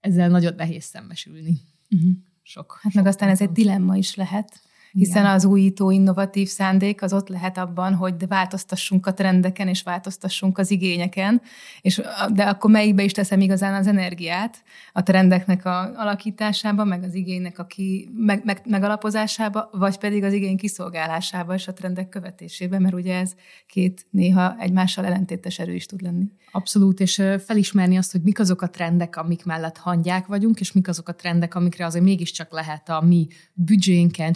ezzel 0.00 0.28
nagyon 0.28 0.54
nehéz 0.54 0.84
szembesülni. 0.84 1.60
Uh-huh. 1.90 2.12
Sok. 2.46 2.78
Hát 2.82 2.94
meg 2.94 3.06
aztán 3.06 3.28
ez 3.28 3.40
egy 3.40 3.52
dilemma 3.52 3.96
is 3.96 4.14
lehet, 4.14 4.60
hiszen 4.94 5.22
Igen. 5.22 5.34
az 5.34 5.44
újító, 5.44 5.90
innovatív 5.90 6.48
szándék 6.48 7.02
az 7.02 7.12
ott 7.12 7.28
lehet 7.28 7.58
abban, 7.58 7.94
hogy 7.94 8.16
de 8.16 8.26
változtassunk 8.26 9.06
a 9.06 9.14
trendeken, 9.14 9.68
és 9.68 9.82
változtassunk 9.82 10.58
az 10.58 10.70
igényeken, 10.70 11.42
és, 11.80 12.02
de 12.32 12.42
akkor 12.42 12.70
melyikbe 12.70 13.02
is 13.02 13.12
teszem 13.12 13.40
igazán 13.40 13.74
az 13.74 13.86
energiát 13.86 14.62
a 14.92 15.02
trendeknek 15.02 15.64
a 15.64 15.92
alakításába, 15.96 16.84
meg 16.84 17.02
az 17.02 17.14
igénynek 17.14 17.58
a 17.58 17.66
ki, 17.66 18.10
meg, 18.16 18.44
meg, 18.44 18.60
megalapozásába, 18.64 19.68
vagy 19.72 19.98
pedig 19.98 20.22
az 20.24 20.32
igény 20.32 20.56
kiszolgálásába 20.56 21.54
és 21.54 21.68
a 21.68 21.72
trendek 21.72 22.08
követésébe, 22.08 22.78
mert 22.78 22.94
ugye 22.94 23.18
ez 23.18 23.34
két 23.66 24.06
néha 24.10 24.56
egymással 24.58 25.04
ellentétes 25.04 25.58
erő 25.58 25.74
is 25.74 25.86
tud 25.86 26.02
lenni. 26.02 26.24
Abszolút, 26.52 27.00
és 27.00 27.22
felismerni 27.44 27.96
azt, 27.96 28.12
hogy 28.12 28.22
mik 28.22 28.40
azok 28.40 28.62
a 28.62 28.70
trendek, 28.70 29.16
amik 29.16 29.44
mellett 29.44 29.76
hangyák 29.76 30.26
vagyunk, 30.26 30.60
és 30.60 30.72
mik 30.72 30.88
azok 30.88 31.08
a 31.08 31.14
trendek, 31.14 31.54
amikre 31.54 31.86
azért 31.86 32.04
mégiscsak 32.04 32.52
lehet 32.52 32.88
a 32.88 33.00
mi 33.00 33.26
büdzsénken, 33.52 34.32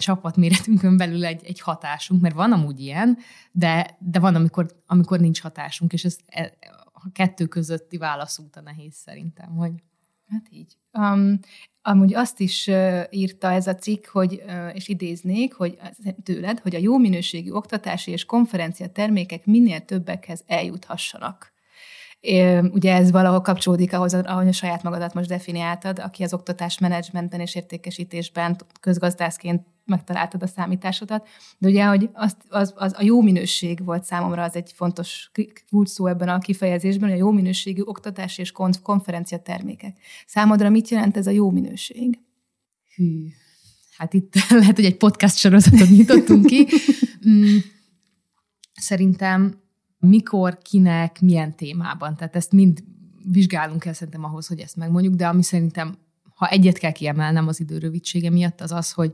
csapatméretünkön 0.49 0.97
belül 0.97 1.25
egy, 1.25 1.45
egy 1.45 1.59
hatásunk, 1.59 2.21
mert 2.21 2.35
van 2.35 2.51
amúgy 2.51 2.79
ilyen, 2.79 3.17
de, 3.51 3.97
de 3.99 4.19
van, 4.19 4.35
amikor, 4.35 4.65
amikor 4.85 5.19
nincs 5.19 5.41
hatásunk, 5.41 5.93
és 5.93 6.03
ez 6.03 6.17
e, 6.25 6.53
a 6.93 7.11
kettő 7.11 7.45
közötti 7.45 7.97
válaszút 7.97 8.55
a 8.55 8.61
nehéz 8.61 8.95
szerintem, 8.95 9.55
hogy... 9.55 9.71
Hát 10.27 10.47
így. 10.49 10.77
Um, 10.93 11.39
amúgy 11.81 12.13
azt 12.13 12.39
is 12.39 12.69
írta 13.09 13.51
ez 13.51 13.67
a 13.67 13.75
cikk, 13.75 14.07
hogy, 14.07 14.43
és 14.73 14.87
idéznék, 14.87 15.53
hogy 15.53 15.77
tőled, 16.23 16.59
hogy 16.59 16.75
a 16.75 16.79
jó 16.79 16.97
minőségű 16.97 17.51
oktatási 17.51 18.11
és 18.11 18.25
konferencia 18.25 18.87
termékek 18.87 19.45
minél 19.45 19.79
többekhez 19.79 20.43
eljuthassanak. 20.47 21.53
Ugye 22.71 22.93
ez 22.93 23.11
valahol 23.11 23.41
kapcsolódik 23.41 23.93
ahhoz, 23.93 24.13
ahogy 24.13 24.47
a 24.47 24.51
saját 24.51 24.83
magadat 24.83 25.13
most 25.13 25.29
definiáltad, 25.29 25.99
aki 25.99 26.23
az 26.23 26.33
oktatás 26.33 26.79
menedzsmentben 26.79 27.39
és 27.39 27.55
értékesítésben 27.55 28.55
közgazdászként 28.79 29.65
megtaláltad 29.89 30.43
a 30.43 30.47
számításodat. 30.47 31.27
De 31.57 31.67
ugye, 31.67 31.85
hogy 31.85 32.09
az, 32.13 32.37
az, 32.49 32.73
az 32.75 32.93
a 32.97 33.03
jó 33.03 33.21
minőség 33.21 33.85
volt 33.85 34.03
számomra 34.03 34.43
az 34.43 34.55
egy 34.55 34.71
fontos 34.75 35.31
szó 35.83 36.07
ebben 36.07 36.29
a 36.29 36.39
kifejezésben, 36.39 37.09
hogy 37.09 37.17
a 37.17 37.21
jó 37.21 37.31
minőségű 37.31 37.81
oktatás 37.81 38.37
és 38.37 38.51
konferencia 38.83 39.37
termékek. 39.37 39.97
Számodra 40.27 40.69
mit 40.69 40.89
jelent 40.89 41.17
ez 41.17 41.27
a 41.27 41.31
jó 41.31 41.49
minőség? 41.49 42.19
Hű, 42.95 43.27
hát 43.97 44.13
itt 44.13 44.33
lehet, 44.49 44.75
hogy 44.75 44.85
egy 44.85 44.97
podcast 44.97 45.37
sorozatot 45.37 45.89
nyitottunk 45.89 46.45
ki. 46.45 46.67
Mm, 47.29 47.57
szerintem 48.73 49.61
mikor, 49.99 50.57
kinek, 50.57 51.21
milyen 51.21 51.55
témában. 51.55 52.15
Tehát 52.15 52.35
ezt 52.35 52.51
mind 52.51 52.83
vizsgálunk 53.31 53.85
el 53.85 53.93
szerintem 53.93 54.23
ahhoz, 54.23 54.47
hogy 54.47 54.59
ezt 54.59 54.75
megmondjuk, 54.75 55.13
de 55.13 55.27
ami 55.27 55.43
szerintem, 55.43 55.97
ha 56.35 56.47
egyet 56.47 56.77
kell 56.77 56.91
kiemelnem 56.91 57.47
az 57.47 57.59
idő 57.59 57.77
rövidsége 57.77 58.29
miatt, 58.29 58.61
az 58.61 58.71
az, 58.71 58.91
hogy, 58.91 59.13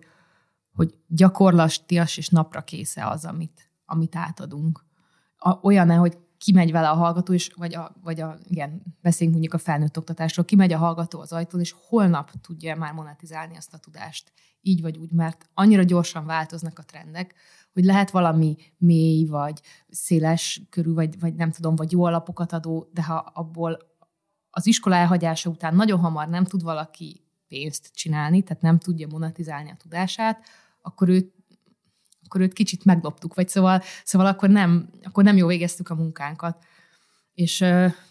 hogy 0.75 0.93
gyakorlatias 1.07 2.17
és 2.17 2.29
napra 2.29 2.63
késze 2.63 3.07
az, 3.07 3.25
amit, 3.25 3.69
amit 3.85 4.15
átadunk. 4.15 4.85
Olyan 5.61 5.97
hogy 5.97 6.17
kimegy 6.37 6.71
vele 6.71 6.89
a 6.89 6.95
hallgató, 6.95 7.33
és, 7.33 7.51
vagy, 7.55 7.75
a, 7.75 7.95
vagy 8.03 8.21
a, 8.21 8.37
igen, 8.47 8.81
beszéljünk 9.01 9.39
mondjuk 9.39 9.61
a 9.61 9.63
felnőtt 9.65 9.97
oktatásról, 9.97 10.45
kimegy 10.45 10.73
a 10.73 10.77
hallgató 10.77 11.19
az 11.19 11.31
ajtón, 11.31 11.59
és 11.59 11.75
holnap 11.87 12.31
tudja 12.41 12.75
már 12.75 12.93
monetizálni 12.93 13.55
azt 13.57 13.73
a 13.73 13.77
tudást. 13.77 14.31
Így 14.61 14.81
vagy 14.81 14.97
úgy, 14.97 15.11
mert 15.11 15.49
annyira 15.53 15.83
gyorsan 15.83 16.25
változnak 16.25 16.79
a 16.79 16.83
trendek, 16.83 17.35
hogy 17.73 17.83
lehet 17.83 18.11
valami 18.11 18.55
mély, 18.77 19.25
vagy 19.25 19.61
széles 19.89 20.61
körű, 20.69 20.93
vagy, 20.93 21.19
vagy 21.19 21.35
nem 21.35 21.51
tudom, 21.51 21.75
vagy 21.75 21.91
jó 21.91 22.03
alapokat 22.03 22.53
adó, 22.53 22.89
de 22.93 23.03
ha 23.03 23.31
abból 23.33 23.77
az 24.49 24.67
iskola 24.67 24.95
elhagyása 24.95 25.49
után 25.49 25.75
nagyon 25.75 25.99
hamar 25.99 26.27
nem 26.27 26.43
tud 26.43 26.63
valaki 26.63 27.25
pénzt 27.47 27.89
csinálni, 27.93 28.41
tehát 28.41 28.63
nem 28.63 28.79
tudja 28.79 29.07
monetizálni 29.07 29.71
a 29.71 29.75
tudását, 29.75 30.45
akkor 30.85 31.09
őt 31.09 31.33
akkor 32.23 32.41
őt 32.41 32.53
kicsit 32.53 32.85
megloptuk, 32.85 33.33
vagy 33.33 33.47
szóval, 33.47 33.81
szóval 34.03 34.27
akkor, 34.27 34.49
nem, 34.49 34.89
akkor 35.03 35.23
nem 35.23 35.37
jó 35.37 35.47
végeztük 35.47 35.89
a 35.89 35.95
munkánkat. 35.95 36.63
És, 37.33 37.65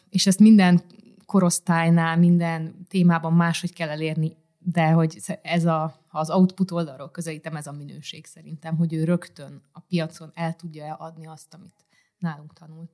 és 0.09 0.27
ezt 0.27 0.39
minden 0.39 0.83
korosztálynál, 1.27 2.17
minden 2.19 2.87
témában 2.89 3.33
máshogy 3.33 3.73
kell 3.73 3.89
elérni 3.89 4.37
de 4.65 4.91
hogy 4.91 5.39
ez 5.43 5.65
a, 5.65 6.01
ha 6.09 6.19
az 6.19 6.31
output 6.31 6.71
oldalról 6.71 7.11
közelítem, 7.11 7.57
ez 7.57 7.67
a 7.67 7.73
minőség 7.73 8.27
szerintem, 8.27 8.77
hogy 8.77 8.93
ő 8.93 9.05
rögtön 9.05 9.63
a 9.73 9.81
piacon 9.81 10.31
el 10.35 10.55
tudja 10.55 10.95
adni 10.95 11.27
azt, 11.27 11.55
amit 11.55 11.85
nálunk 12.19 12.53
tanult. 12.53 12.91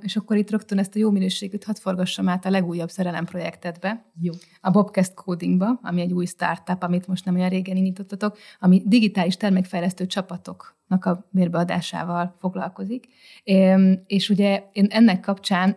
És 0.00 0.16
akkor 0.16 0.36
itt 0.36 0.50
rögtön 0.50 0.78
ezt 0.78 0.94
a 0.94 0.98
jó 0.98 1.10
minőségűt 1.10 1.64
hadd 1.64 1.74
forgassam 1.74 2.28
át 2.28 2.44
a 2.44 2.50
legújabb 2.50 2.90
szerelem 2.90 3.24
projektedbe. 3.24 4.04
Jó. 4.20 4.32
A 4.60 4.70
Bobcast 4.70 5.14
Codingba, 5.14 5.78
ami 5.82 6.00
egy 6.00 6.12
új 6.12 6.26
startup, 6.26 6.82
amit 6.82 7.06
most 7.06 7.24
nem 7.24 7.34
olyan 7.34 7.48
régen 7.48 7.76
indítottatok, 7.76 8.38
ami 8.60 8.82
digitális 8.86 9.36
termékfejlesztő 9.36 10.06
csapatoknak 10.06 11.04
a 11.04 11.28
mérbeadásával 11.30 12.34
foglalkozik. 12.38 13.08
És 14.06 14.28
ugye 14.28 14.62
én 14.72 14.86
ennek 14.90 15.20
kapcsán 15.20 15.76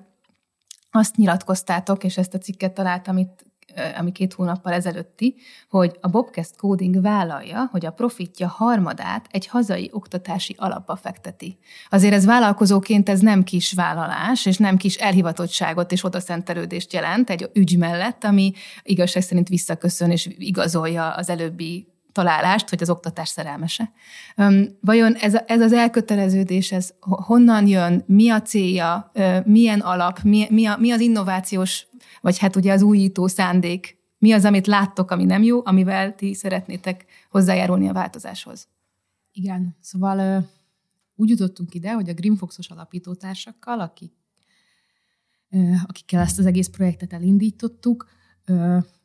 azt 0.91 1.15
nyilatkoztátok, 1.15 2.03
és 2.03 2.17
ezt 2.17 2.33
a 2.33 2.37
cikket 2.37 2.73
találtam 2.73 3.17
itt 3.17 3.51
ami 3.97 4.11
két 4.11 4.33
hónappal 4.33 4.73
ezelőtti, 4.73 5.35
hogy 5.69 5.97
a 6.01 6.07
Bobcast 6.07 6.55
Coding 6.55 7.01
vállalja, 7.01 7.67
hogy 7.71 7.85
a 7.85 7.91
profitja 7.91 8.47
harmadát 8.47 9.27
egy 9.31 9.47
hazai 9.47 9.89
oktatási 9.93 10.55
alapba 10.57 10.95
fekteti. 10.95 11.57
Azért 11.89 12.13
ez 12.13 12.25
vállalkozóként 12.25 13.09
ez 13.09 13.19
nem 13.19 13.43
kis 13.43 13.73
vállalás, 13.73 14.45
és 14.45 14.57
nem 14.57 14.77
kis 14.77 14.95
elhivatottságot 14.95 15.91
és 15.91 16.03
odaszentelődést 16.03 16.93
jelent 16.93 17.29
egy 17.29 17.49
ügy 17.53 17.77
mellett, 17.77 18.23
ami 18.23 18.51
igazság 18.83 19.23
szerint 19.23 19.47
visszaköszön 19.47 20.11
és 20.11 20.29
igazolja 20.37 21.09
az 21.09 21.29
előbbi 21.29 21.92
találást, 22.13 22.69
hogy 22.69 22.81
az 22.81 22.89
oktatás 22.89 23.29
szerelmese. 23.29 23.91
Vajon 24.81 25.13
ez, 25.13 25.35
ez 25.45 25.61
az 25.61 25.73
elköteleződés, 25.73 26.71
ez 26.71 26.93
honnan 26.99 27.67
jön, 27.67 28.03
mi 28.07 28.29
a 28.29 28.41
célja, 28.41 29.11
milyen 29.45 29.79
alap, 29.79 30.19
mi, 30.21 30.47
mi, 30.49 30.65
a, 30.65 30.77
mi 30.77 30.91
az 30.91 30.99
innovációs 30.99 31.87
vagy 32.21 32.37
hát 32.37 32.55
ugye 32.55 32.73
az 32.73 32.81
újító 32.81 33.27
szándék, 33.27 33.97
mi 34.17 34.31
az, 34.31 34.45
amit 34.45 34.67
láttok, 34.67 35.11
ami 35.11 35.23
nem 35.23 35.43
jó, 35.43 35.61
amivel 35.65 36.15
ti 36.15 36.33
szeretnétek 36.33 37.05
hozzájárulni 37.29 37.89
a 37.89 37.93
változáshoz. 37.93 38.67
Igen, 39.31 39.75
szóval 39.79 40.49
úgy 41.15 41.29
jutottunk 41.29 41.73
ide, 41.73 41.91
hogy 41.91 42.09
a 42.09 42.13
Greenfoxos 42.13 42.69
alapítótársakkal, 42.69 43.79
akik, 43.79 44.13
akikkel 45.85 46.21
ezt 46.21 46.39
az 46.39 46.45
egész 46.45 46.67
projektet 46.67 47.13
elindítottuk, 47.13 48.09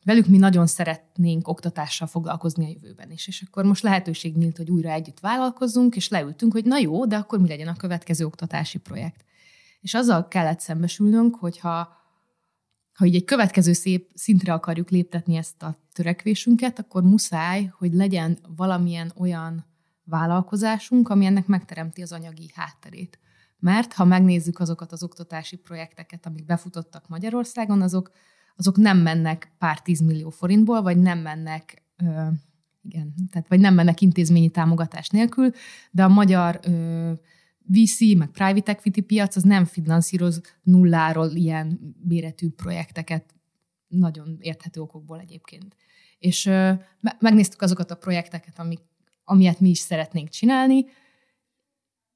velük 0.09 0.27
mi 0.27 0.38
nagyon 0.38 0.67
szeretnénk 0.67 1.49
oktatással 1.49 2.07
foglalkozni 2.07 2.65
a 2.65 2.69
jövőben 2.69 3.11
is. 3.11 3.27
És 3.27 3.45
akkor 3.47 3.65
most 3.65 3.83
lehetőség 3.83 4.37
nyílt, 4.37 4.57
hogy 4.57 4.71
újra 4.71 4.91
együtt 4.91 5.21
vállalkozzunk, 5.21 5.97
és 5.97 6.09
leültünk, 6.09 6.53
hogy 6.53 6.65
na 6.65 6.79
jó, 6.79 7.07
de 7.07 7.17
akkor 7.17 7.38
mi 7.41 7.49
legyen 7.49 7.69
a 7.69 7.77
következő 7.77 8.25
oktatási 8.25 8.79
projekt. 8.79 9.25
És 9.81 9.95
azzal 9.95 10.29
kellett 10.29 10.61
szembesülnünk, 10.61 11.37
hogyha 11.37 11.97
ha 12.93 13.05
így 13.05 13.15
egy 13.15 13.25
következő 13.25 13.73
szép 13.73 14.11
szintre 14.15 14.53
akarjuk 14.53 14.91
léptetni 14.91 15.37
ezt 15.37 15.62
a 15.62 15.79
törekvésünket, 15.93 16.79
akkor 16.79 17.03
muszáj, 17.03 17.73
hogy 17.79 17.93
legyen 17.93 18.38
valamilyen 18.57 19.12
olyan 19.17 19.67
vállalkozásunk, 20.05 21.09
ami 21.09 21.25
ennek 21.25 21.47
megteremti 21.47 22.03
az 22.03 22.12
anyagi 22.12 22.50
hátterét. 22.55 23.19
Mert 23.59 23.93
ha 23.93 24.05
megnézzük 24.05 24.59
azokat 24.59 24.93
az 24.93 25.03
oktatási 25.03 25.57
projekteket, 25.57 26.27
amik 26.27 26.45
befutottak 26.45 27.09
Magyarországon, 27.09 27.83
azok, 27.83 28.11
azok 28.59 28.77
nem 28.77 28.99
mennek 28.99 29.53
pár 29.59 29.83
tízmillió 29.83 30.31
forintból, 30.31 30.83
vagy 30.83 30.99
nem 30.99 31.19
mennek 31.19 31.83
ö, 31.97 32.29
igen, 32.83 33.15
tehát 33.31 33.49
vagy 33.49 33.61
nem 33.61 33.75
mennek 33.75 34.00
intézményi 34.00 34.50
támogatás 34.50 35.09
nélkül, 35.09 35.50
de 35.91 36.05
a 36.05 36.09
magyar 36.09 36.61
ö, 36.62 37.12
VC, 37.67 38.00
meg 38.17 38.31
private 38.31 38.73
equity 38.73 39.00
piac 39.00 39.37
az 39.37 39.43
nem 39.43 39.65
finanszíroz 39.65 40.41
nulláról 40.62 41.31
ilyen 41.31 41.97
méretű 42.03 42.49
projekteket, 42.49 43.35
nagyon 43.88 44.37
érthető 44.41 44.81
okokból 44.81 45.21
egyébként. 45.21 45.77
És 46.19 46.47
ö, 46.47 46.73
megnéztük 47.19 47.62
azokat 47.62 47.91
a 47.91 47.97
projekteket, 47.97 48.59
amik, 48.59 48.81
amilyet 49.25 49.61
mi 49.61 49.69
is 49.69 49.79
szeretnénk 49.79 50.29
csinálni, 50.29 50.85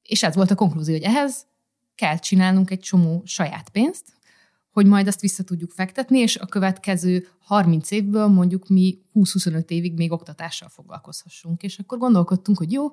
és 0.03 0.23
ez 0.23 0.35
volt 0.35 0.51
a 0.51 0.55
konklúzió, 0.55 0.95
hogy 0.95 1.05
ehhez 1.05 1.47
kell 1.95 2.19
csinálnunk 2.19 2.71
egy 2.71 2.81
csomó 2.81 3.23
saját 3.25 3.69
pénzt, 3.69 4.13
hogy 4.73 4.87
majd 4.87 5.07
azt 5.07 5.21
vissza 5.21 5.43
tudjuk 5.43 5.71
fektetni, 5.71 6.19
és 6.19 6.37
a 6.37 6.47
következő 6.47 7.29
30 7.39 7.91
évből 7.91 8.27
mondjuk 8.27 8.69
mi 8.69 8.99
20-25 9.15 9.71
évig 9.71 9.95
még 9.95 10.13
oktatással 10.13 10.69
foglalkozhassunk. 10.69 11.63
És 11.63 11.79
akkor 11.79 11.99
gondolkodtunk, 11.99 12.59
hogy 12.59 12.73
jó, 12.73 12.87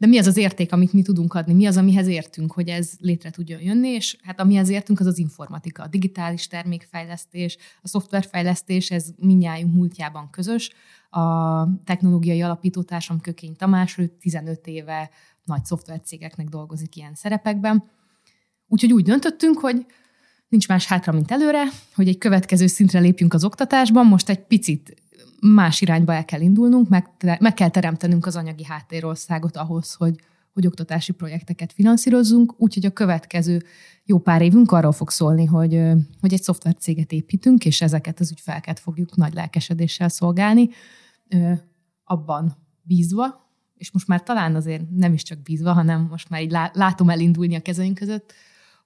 de 0.00 0.06
mi 0.06 0.18
az 0.18 0.26
az 0.26 0.36
érték, 0.36 0.72
amit 0.72 0.92
mi 0.92 1.02
tudunk 1.02 1.34
adni, 1.34 1.52
mi 1.52 1.66
az, 1.66 1.76
amihez 1.76 2.06
értünk, 2.06 2.52
hogy 2.52 2.68
ez 2.68 2.92
létre 2.98 3.30
tudjon 3.30 3.60
jönni, 3.60 3.88
és 3.88 4.16
hát 4.22 4.40
amihez 4.40 4.68
értünk, 4.68 5.00
az 5.00 5.06
az 5.06 5.18
informatika, 5.18 5.82
a 5.82 5.86
digitális 5.86 6.46
termékfejlesztés, 6.46 7.56
a 7.82 7.88
szoftverfejlesztés, 7.88 8.90
ez 8.90 9.06
mindnyájunk 9.16 9.74
múltjában 9.74 10.30
közös. 10.30 10.70
A 11.10 11.64
technológiai 11.84 12.42
alapítótársam 12.42 13.20
Kökény 13.20 13.56
Tamás, 13.56 13.98
ő 13.98 14.06
15 14.20 14.66
éve 14.66 15.10
nagy 15.44 15.64
szoftvercégeknek 15.64 16.48
dolgozik 16.48 16.96
ilyen 16.96 17.14
szerepekben. 17.14 17.90
Úgyhogy 18.68 18.92
úgy 18.92 19.04
döntöttünk, 19.04 19.58
hogy 19.58 19.86
nincs 20.50 20.68
más 20.68 20.86
hátra, 20.86 21.12
mint 21.12 21.30
előre, 21.30 21.62
hogy 21.94 22.08
egy 22.08 22.18
következő 22.18 22.66
szintre 22.66 22.98
lépjünk 22.98 23.34
az 23.34 23.44
oktatásban. 23.44 24.06
Most 24.06 24.28
egy 24.28 24.40
picit 24.40 24.94
más 25.40 25.80
irányba 25.80 26.14
el 26.14 26.24
kell 26.24 26.40
indulnunk, 26.40 26.88
meg, 26.88 27.06
meg 27.38 27.54
kell 27.54 27.68
teremtenünk 27.68 28.26
az 28.26 28.36
anyagi 28.36 28.64
háttérországot 28.64 29.56
ahhoz, 29.56 29.94
hogy, 29.94 30.20
hogy 30.52 30.66
oktatási 30.66 31.12
projekteket 31.12 31.72
finanszírozzunk, 31.72 32.54
úgyhogy 32.56 32.86
a 32.86 32.90
következő 32.90 33.62
jó 34.04 34.18
pár 34.18 34.42
évünk 34.42 34.72
arról 34.72 34.92
fog 34.92 35.10
szólni, 35.10 35.44
hogy, 35.44 35.82
hogy 36.20 36.32
egy 36.32 36.42
szoftvercéget 36.42 37.12
építünk, 37.12 37.64
és 37.64 37.80
ezeket 37.80 38.20
az 38.20 38.30
ügyfeleket 38.30 38.80
fogjuk 38.80 39.16
nagy 39.16 39.34
lelkesedéssel 39.34 40.08
szolgálni, 40.08 40.68
abban 42.04 42.56
bízva, 42.82 43.48
és 43.76 43.90
most 43.90 44.06
már 44.06 44.22
talán 44.22 44.54
azért 44.54 44.90
nem 44.90 45.12
is 45.12 45.22
csak 45.22 45.42
bízva, 45.42 45.72
hanem 45.72 46.06
most 46.10 46.28
már 46.28 46.42
így 46.42 46.56
látom 46.72 47.10
elindulni 47.10 47.54
a 47.54 47.60
kezeink 47.60 47.94
között, 47.94 48.32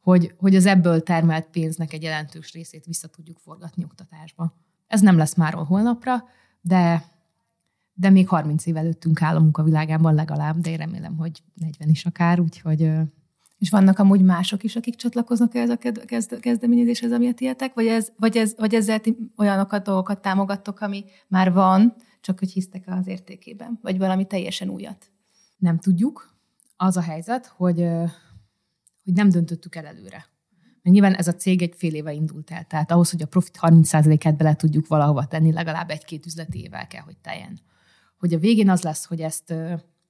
hogy, 0.04 0.34
hogy 0.38 0.56
az 0.56 0.66
ebből 0.66 1.02
termelt 1.02 1.46
pénznek 1.46 1.92
egy 1.92 2.02
jelentős 2.02 2.52
részét 2.52 2.84
vissza 2.84 3.08
tudjuk 3.08 3.38
forgatni 3.38 3.84
oktatásba. 3.84 4.54
Ez 4.87 5.00
nem 5.00 5.16
lesz 5.16 5.34
már 5.34 5.54
holnapra, 5.54 6.25
de, 6.61 7.04
de 7.94 8.11
még 8.11 8.28
30 8.28 8.66
év 8.66 8.76
előttünk 8.76 9.23
áll 9.23 9.37
a 9.37 9.40
munkavilágában 9.40 10.14
legalább, 10.14 10.58
de 10.58 10.70
én 10.70 10.76
remélem, 10.76 11.16
hogy 11.16 11.42
40 11.54 11.88
is 11.88 12.04
akár, 12.04 12.40
úgyhogy... 12.40 12.90
És 13.58 13.70
vannak 13.70 13.99
amúgy 13.99 14.23
mások 14.23 14.62
is, 14.62 14.76
akik 14.76 14.94
csatlakoznak 14.94 15.54
ehhez 15.54 15.70
a 15.70 15.78
kezd, 16.06 16.40
kezdeményezéshez, 16.40 17.12
amilyet 17.12 17.40
ilyetek? 17.40 17.75
Vagy, 17.75 17.87
ez, 17.87 18.12
vagy, 18.16 18.37
ez, 18.37 18.54
vagy 18.56 18.75
ezzel 18.75 19.00
ti 19.00 19.16
olyanokat, 19.37 19.84
dolgokat 19.84 20.23
támogattok, 20.23 20.80
ami 20.80 21.04
már 21.28 21.52
van, 21.52 21.94
csak 22.20 22.38
hogy 22.38 22.50
hisztek 22.50 22.84
az 22.87 23.06
értékében? 23.06 23.78
Vagy 23.82 23.99
valami 23.99 24.26
teljesen 24.26 24.68
újat? 24.68 25.11
Nem 25.56 25.78
tudjuk. 25.78 26.37
Az 26.76 26.96
a 26.96 27.00
helyzet, 27.00 27.46
hogy, 27.46 27.87
hogy 29.04 29.12
nem 29.12 29.28
döntöttük 29.28 29.75
el 29.75 29.87
előre. 29.87 30.26
Mert 30.82 30.96
nyilván 30.96 31.14
ez 31.14 31.28
a 31.28 31.34
cég 31.34 31.62
egy 31.62 31.75
fél 31.76 31.94
éve 31.94 32.12
indult 32.12 32.50
el, 32.50 32.64
tehát 32.64 32.90
ahhoz, 32.90 33.11
hogy 33.11 33.23
a 33.23 33.26
profit 33.26 33.58
30%-át 33.61 34.37
bele 34.37 34.56
tudjuk 34.56 34.87
valahova 34.87 35.26
tenni, 35.26 35.52
legalább 35.52 35.90
egy-két 35.90 36.26
üzleti 36.26 36.62
évvel 36.62 36.87
kell, 36.87 37.02
hogy 37.02 37.16
teljen. 37.16 37.61
Hogy 38.18 38.34
a 38.34 38.38
végén 38.38 38.68
az 38.68 38.82
lesz, 38.82 39.04
hogy 39.04 39.20
ezt 39.20 39.54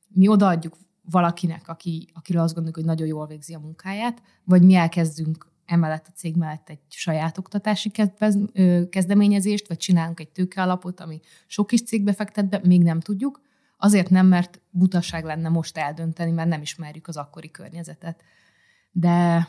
mi 0.08 0.28
odaadjuk 0.28 0.76
valakinek, 1.10 1.68
aki, 1.68 2.08
akiről 2.12 2.42
azt 2.42 2.54
gondoljuk, 2.54 2.76
hogy 2.76 2.96
nagyon 2.96 3.06
jól 3.06 3.26
végzi 3.26 3.54
a 3.54 3.58
munkáját, 3.58 4.22
vagy 4.44 4.62
mi 4.62 4.74
elkezdünk 4.74 5.52
emellett 5.66 6.06
a 6.06 6.12
cég 6.14 6.36
mellett 6.36 6.68
egy 6.68 6.80
saját 6.88 7.38
oktatási 7.38 7.90
kezdeményezést, 8.90 9.68
vagy 9.68 9.76
csinálunk 9.76 10.20
egy 10.20 10.30
tőkealapot, 10.30 11.00
ami 11.00 11.20
sok 11.46 11.66
kis 11.66 11.82
cégbe 11.82 12.12
fektet 12.12 12.48
be, 12.48 12.60
még 12.64 12.82
nem 12.82 13.00
tudjuk. 13.00 13.40
Azért 13.76 14.10
nem, 14.10 14.26
mert 14.26 14.60
butaság 14.70 15.24
lenne 15.24 15.48
most 15.48 15.78
eldönteni, 15.78 16.30
mert 16.30 16.48
nem 16.48 16.62
ismerjük 16.62 17.08
az 17.08 17.16
akkori 17.16 17.50
környezetet. 17.50 18.22
De 18.96 19.48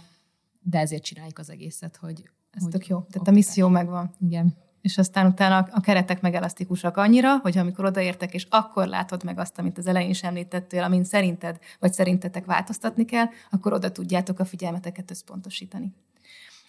de 0.65 0.79
ezért 0.79 1.03
csináljuk 1.03 1.39
az 1.39 1.49
egészet, 1.49 1.95
hogy... 1.95 2.29
Ez 2.51 2.61
hogy 2.61 2.71
tök 2.71 2.87
jó. 2.87 2.97
Tehát 2.97 3.07
oktatás. 3.07 3.33
a 3.33 3.35
misszió 3.35 3.67
megvan. 3.67 4.11
Igen. 4.19 4.55
És 4.81 4.97
aztán 4.97 5.25
utána 5.25 5.67
a 5.71 5.81
keretek 5.81 6.21
meg 6.21 6.35
elasztikusak 6.35 6.97
annyira, 6.97 7.37
hogy 7.37 7.57
amikor 7.57 7.85
odaértek, 7.85 8.33
és 8.33 8.47
akkor 8.49 8.87
látod 8.87 9.23
meg 9.23 9.39
azt, 9.39 9.59
amit 9.59 9.77
az 9.77 9.87
elején 9.87 10.09
is 10.09 10.23
említettél, 10.23 10.83
amin 10.83 11.03
szerinted 11.03 11.59
vagy 11.79 11.93
szerintetek 11.93 12.45
változtatni 12.45 13.05
kell, 13.05 13.25
akkor 13.49 13.73
oda 13.73 13.91
tudjátok 13.91 14.39
a 14.39 14.45
figyelmeteket 14.45 15.11
összpontosítani. 15.11 15.93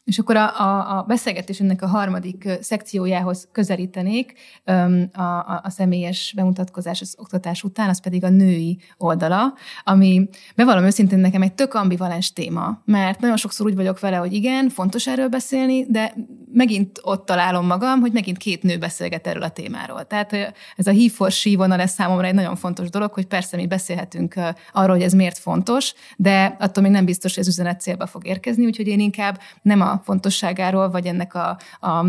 És 0.07 0.19
akkor 0.19 0.37
a, 0.37 0.61
a, 0.61 0.99
a 0.99 1.03
beszélgetésünknek 1.03 1.83
a 1.83 1.87
harmadik 1.87 2.49
szekciójához 2.61 3.49
közelítenék 3.53 4.33
a, 4.65 5.21
a, 5.23 5.61
a 5.63 5.71
személyes 5.71 6.33
bemutatkozás 6.37 7.01
az 7.01 7.15
oktatás 7.19 7.63
után, 7.63 7.89
az 7.89 8.01
pedig 8.01 8.25
a 8.25 8.29
női 8.29 8.79
oldala, 8.97 9.55
ami 9.85 10.29
bevallom 10.57 10.85
őszintén 10.85 11.19
nekem 11.19 11.43
egy 11.43 11.53
tök 11.53 11.75
ambivalens 11.75 12.33
téma, 12.33 12.83
mert 12.85 13.21
nagyon 13.21 13.37
sokszor 13.37 13.67
úgy 13.67 13.75
vagyok 13.75 14.01
vele, 14.01 14.17
hogy 14.17 14.33
igen, 14.33 14.69
fontos 14.69 15.07
erről 15.07 15.29
beszélni, 15.29 15.87
de 15.89 16.15
megint 16.53 17.01
ott 17.03 17.27
találom 17.27 17.67
magam, 17.67 18.01
hogy 18.01 18.13
megint 18.13 18.37
két 18.37 18.63
nő 18.63 18.79
beszélget 18.79 19.27
erről 19.27 19.43
a 19.43 19.51
témáról. 19.51 20.07
Tehát 20.07 20.55
ez 20.77 20.87
a 20.87 20.93
he 20.93 21.09
for 21.09 21.31
she 21.31 21.57
vonal, 21.57 21.81
ez 21.81 21.91
számomra 21.91 22.27
egy 22.27 22.35
nagyon 22.35 22.57
fontos 22.57 22.91
dolog, 22.91 23.13
hogy 23.13 23.27
persze 23.27 23.57
mi 23.57 23.67
beszélhetünk 23.67 24.35
arról, 24.73 24.95
hogy 24.95 25.05
ez 25.05 25.13
miért 25.13 25.39
fontos, 25.39 25.95
de 26.17 26.57
attól 26.61 26.83
még 26.83 26.93
nem 26.93 27.05
biztos, 27.05 27.35
hogy 27.35 27.43
ez 27.43 27.49
üzenet 27.49 27.81
célba 27.81 28.07
fog 28.07 28.27
érkezni, 28.27 28.65
úgyhogy 28.65 28.87
én 28.87 29.01
inkább 29.01 29.41
nem 29.63 29.81
a 29.81 29.95
fontosságáról, 30.05 30.91
vagy 30.91 31.07
ennek 31.07 31.35
a, 31.35 31.59
a 31.81 32.07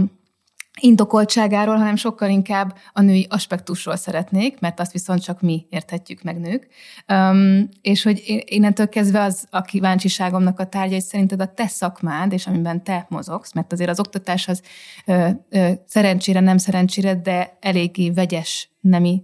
indokoltságáról, 0.79 1.75
hanem 1.75 1.95
sokkal 1.95 2.29
inkább 2.29 2.77
a 2.93 3.01
női 3.01 3.27
aspektusról 3.29 3.95
szeretnék, 3.95 4.59
mert 4.59 4.79
azt 4.79 4.91
viszont 4.91 5.23
csak 5.23 5.41
mi 5.41 5.65
érthetjük 5.69 6.21
meg 6.23 6.39
nők. 6.39 6.67
Um, 7.07 7.69
és 7.81 8.03
hogy 8.03 8.43
innentől 8.45 8.89
kezdve 8.89 9.23
az 9.23 9.47
a 9.49 9.61
kíváncsiságomnak 9.61 10.59
a 10.59 10.65
tárgya, 10.65 10.93
hogy 10.93 11.03
szerinted 11.03 11.41
a 11.41 11.53
te 11.53 11.67
szakmád, 11.67 12.33
és 12.33 12.47
amiben 12.47 12.83
te 12.83 13.05
mozogsz, 13.09 13.53
mert 13.53 13.71
azért 13.71 13.89
az 13.89 13.99
oktatás 13.99 14.47
az 14.47 14.61
ö, 15.05 15.29
ö, 15.49 15.71
szerencsére, 15.87 16.39
nem 16.39 16.57
szerencsére, 16.57 17.15
de 17.15 17.57
eléggé 17.59 18.09
vegyes 18.09 18.69
nemi 18.87 19.23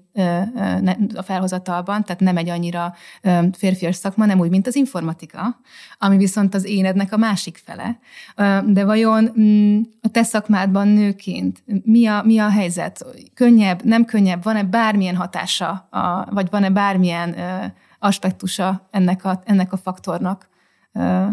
a 1.13 1.21
felhozatalban, 1.21 2.03
tehát 2.03 2.21
nem 2.21 2.37
egy 2.37 2.49
annyira 2.49 2.93
férfias 3.51 3.95
szakma, 3.95 4.25
nem 4.25 4.39
úgy, 4.39 4.49
mint 4.49 4.67
az 4.67 4.75
informatika, 4.75 5.59
ami 5.97 6.17
viszont 6.17 6.53
az 6.53 6.65
énednek 6.65 7.13
a 7.13 7.17
másik 7.17 7.57
fele. 7.57 7.99
De 8.65 8.85
vajon 8.85 9.31
mm, 9.39 9.81
a 10.01 10.07
te 10.07 10.23
szakmádban 10.23 10.87
nőként 10.87 11.63
mi 11.83 12.05
a, 12.05 12.23
mi 12.23 12.39
a 12.39 12.49
helyzet? 12.49 13.05
Könnyebb, 13.33 13.83
nem 13.83 14.05
könnyebb? 14.05 14.43
Van-e 14.43 14.63
bármilyen 14.63 15.15
hatása, 15.15 15.87
vagy 16.29 16.49
van-e 16.49 16.69
bármilyen 16.69 17.35
aspektusa 17.99 18.87
ennek 18.91 19.25
a, 19.25 19.41
ennek 19.45 19.73
a 19.73 19.77
faktornak, 19.77 20.49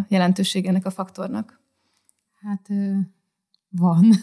jelentőség 0.09 0.66
ennek 0.66 0.87
a 0.87 0.90
faktornak? 0.90 1.61
Hát 2.43 2.69
van. 3.69 4.11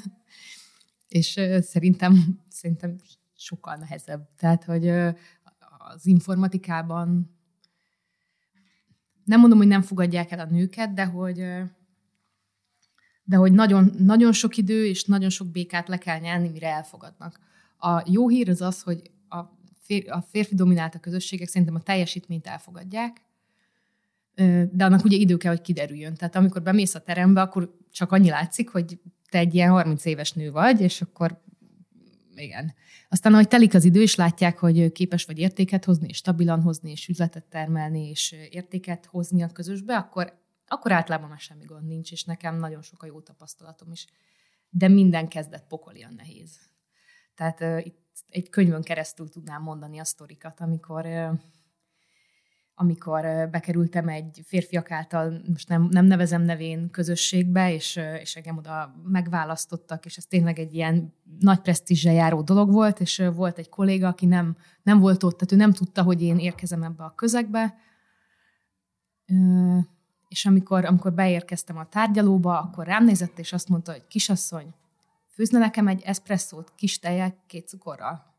És 1.08 1.40
szerintem, 1.62 2.40
szerintem 2.50 2.96
sokkal 3.38 3.76
nehezebb. 3.76 4.30
Tehát, 4.38 4.64
hogy 4.64 4.88
az 5.78 6.06
informatikában 6.06 7.36
nem 9.24 9.40
mondom, 9.40 9.58
hogy 9.58 9.68
nem 9.68 9.82
fogadják 9.82 10.32
el 10.32 10.40
a 10.40 10.46
nőket, 10.46 10.94
de 10.94 11.06
hogy 11.06 11.46
de 13.24 13.36
hogy 13.36 13.52
nagyon, 13.52 13.92
nagyon 13.98 14.32
sok 14.32 14.58
idő 14.58 14.86
és 14.86 15.04
nagyon 15.04 15.30
sok 15.30 15.48
békát 15.48 15.88
le 15.88 15.98
kell 15.98 16.20
nyelni, 16.20 16.50
mire 16.50 16.68
elfogadnak. 16.68 17.40
A 17.78 18.04
jó 18.06 18.30
hír 18.30 18.50
az 18.50 18.62
az, 18.62 18.82
hogy 18.82 19.12
a, 19.30 19.40
fér, 19.80 20.12
a 20.12 20.22
férfi 20.22 20.56
dominált 20.56 20.96
a 20.96 21.00
közösségek 21.00 21.48
szerintem 21.48 21.76
a 21.76 21.82
teljesítményt 21.82 22.48
elfogadják, 22.48 23.22
de 24.72 24.86
annak 24.86 25.04
ugye 25.04 25.18
idő 25.18 25.38
kell, 25.38 25.52
hogy 25.52 25.62
kiderüljön. 25.62 26.16
Tehát 26.16 26.36
amikor 26.36 26.62
bemész 26.62 26.96
a 26.96 27.04
terembe, 27.04 27.42
akkor 27.42 27.78
csak 27.92 28.12
annyi 28.12 28.30
látszik, 28.30 28.70
hogy 28.70 29.00
te 29.30 29.38
egy 29.38 29.56
ilyen 29.56 29.70
30 29.70 30.06
éves 30.06 30.34
nő 30.34 30.52
vagy, 30.52 30.82
és 30.82 31.02
akkor 31.02 31.42
igen. 32.44 32.74
Aztán, 33.10 33.34
ahogy 33.34 33.48
telik 33.48 33.74
az 33.74 33.84
idő, 33.84 34.02
és 34.02 34.16
látják, 34.16 34.58
hogy 34.58 34.92
képes 34.92 35.26
vagy 35.26 35.40
értéket 35.40 35.86
hozni, 35.86 36.08
és 36.08 36.18
stabilan 36.18 36.62
hozni, 36.62 36.92
és 36.92 37.08
üzletet 37.08 37.46
termelni, 37.46 38.10
és 38.10 38.36
értéket 38.50 39.06
hozni 39.06 39.44
a 39.44 39.52
közösbe, 39.52 39.98
akkor, 39.98 40.42
akkor 40.68 40.92
általában 40.92 41.30
már 41.30 41.40
semmi 41.40 41.66
gond 41.66 41.88
nincs, 41.88 42.12
és 42.12 42.24
nekem 42.24 42.56
nagyon 42.56 42.82
sok 42.82 43.04
a 43.04 43.06
jó 43.06 43.22
tapasztalatom 43.22 43.92
is. 43.92 44.06
De 44.70 44.88
minden 44.88 45.28
kezdet 45.28 45.68
pokolian 45.68 46.14
nehéz. 46.14 46.60
Tehát 47.36 47.62
uh, 47.62 47.86
itt 47.86 48.06
egy 48.30 48.50
könyvön 48.50 48.82
keresztül 48.82 49.30
tudnám 49.30 49.62
mondani 49.62 50.00
a 50.00 50.04
sztorikat, 50.04 50.60
amikor 50.60 51.06
uh, 51.06 51.40
amikor 52.80 53.22
bekerültem 53.52 54.08
egy 54.08 54.42
férfiak 54.46 54.92
által, 54.92 55.42
most 55.48 55.70
nem, 55.70 55.88
nem 55.92 56.06
nevezem 56.06 56.42
nevén 56.42 56.90
közösségbe, 56.90 57.74
és, 57.74 58.00
és 58.22 58.36
engem 58.36 58.58
oda 58.58 58.96
megválasztottak, 59.04 60.06
és 60.06 60.18
ez 60.18 60.26
tényleg 60.26 60.60
egy 60.60 60.74
ilyen 60.74 61.14
nagy 61.40 61.60
presztízsel 61.60 62.14
járó 62.14 62.42
dolog 62.42 62.72
volt, 62.72 63.00
és 63.00 63.24
volt 63.36 63.58
egy 63.58 63.70
kolléga, 63.70 64.08
aki 64.08 64.26
nem, 64.26 64.58
nem 64.84 65.00
volt 65.00 65.24
ott, 65.24 65.38
tehát 65.38 65.52
ő 65.52 65.56
nem 65.56 65.72
tudta, 65.72 66.04
hogy 66.04 66.22
én 66.22 66.38
érkezem 66.38 66.84
ebbe 66.84 67.04
a 67.04 67.16
közegbe, 67.16 67.76
és 70.28 70.46
amikor, 70.46 70.86
amikor 70.86 71.14
beérkeztem 71.14 71.78
a 71.78 71.90
tárgyalóba, 71.90 72.60
akkor 72.60 72.86
rám 72.86 73.06
nézett, 73.06 73.40
és 73.40 73.54
azt 73.54 73.70
mondta, 73.70 73.92
hogy 73.92 74.08
kisasszony, 74.08 74.74
főzne 75.28 75.60
nekem 75.60 75.88
egy 75.88 76.02
eszpresszót 76.02 76.74
kis 76.76 77.00
tejjel, 77.00 77.44
két 77.48 77.68
cukorral 77.68 78.37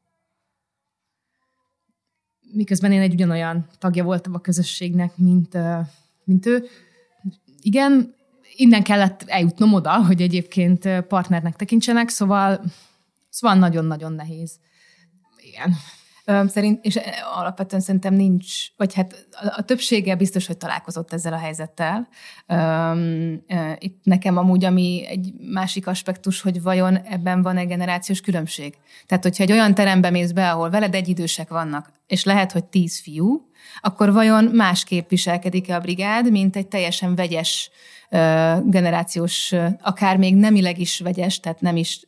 miközben 2.53 2.93
én 2.93 3.01
egy 3.01 3.13
ugyanolyan 3.13 3.67
tagja 3.79 4.05
voltam 4.05 4.35
a 4.35 4.41
közösségnek, 4.41 5.17
mint, 5.17 5.57
mint 6.25 6.47
ő. 6.47 6.65
Igen, 7.61 8.15
innen 8.57 8.83
kellett 8.83 9.25
eljutnom 9.27 9.73
oda, 9.73 10.05
hogy 10.05 10.23
egyébként 10.23 11.01
partnernek 11.01 11.57
tekintsenek, 11.57 12.09
szóval, 12.09 12.65
szóval 13.29 13.57
nagyon-nagyon 13.57 14.13
nehéz. 14.13 14.59
Igen. 15.39 15.75
Szerint, 16.47 16.85
és 16.85 16.99
alapvetően 17.35 17.83
szerintem 17.83 18.15
nincs, 18.15 18.47
vagy 18.77 18.95
hát 18.95 19.29
a, 19.57 19.63
többsége 19.63 20.17
biztos, 20.17 20.47
hogy 20.47 20.57
találkozott 20.57 21.13
ezzel 21.13 21.33
a 21.33 21.39
helyzettel. 21.39 22.09
Itt 23.79 23.99
nekem 24.03 24.37
amúgy, 24.37 24.65
ami 24.65 25.05
egy 25.09 25.33
másik 25.53 25.87
aspektus, 25.87 26.41
hogy 26.41 26.63
vajon 26.63 26.97
ebben 26.97 27.43
van 27.43 27.57
egy 27.57 27.67
generációs 27.67 28.21
különbség. 28.21 28.75
Tehát, 29.07 29.23
hogyha 29.23 29.43
egy 29.43 29.53
olyan 29.53 29.75
terembe 29.75 30.11
mész 30.11 30.31
be, 30.31 30.51
ahol 30.51 30.71
veled 30.71 30.95
egyidősek 30.95 31.49
vannak, 31.49 31.93
és 32.07 32.25
lehet, 32.25 32.53
hogy 32.53 32.65
tíz 32.65 33.01
fiú, 33.01 33.49
akkor 33.81 34.13
vajon 34.13 34.45
másképp 34.45 35.11
viselkedik-e 35.11 35.75
a 35.75 35.81
brigád, 35.81 36.31
mint 36.31 36.57
egy 36.57 36.69
teljesen 36.69 37.15
vegyes 37.15 37.71
generációs, 38.65 39.55
akár 39.81 40.17
még 40.17 40.37
nemileg 40.37 40.79
is 40.79 41.01
vegyes, 41.01 41.41
tehát 41.41 41.61
nem 41.61 41.77
is 41.77 42.05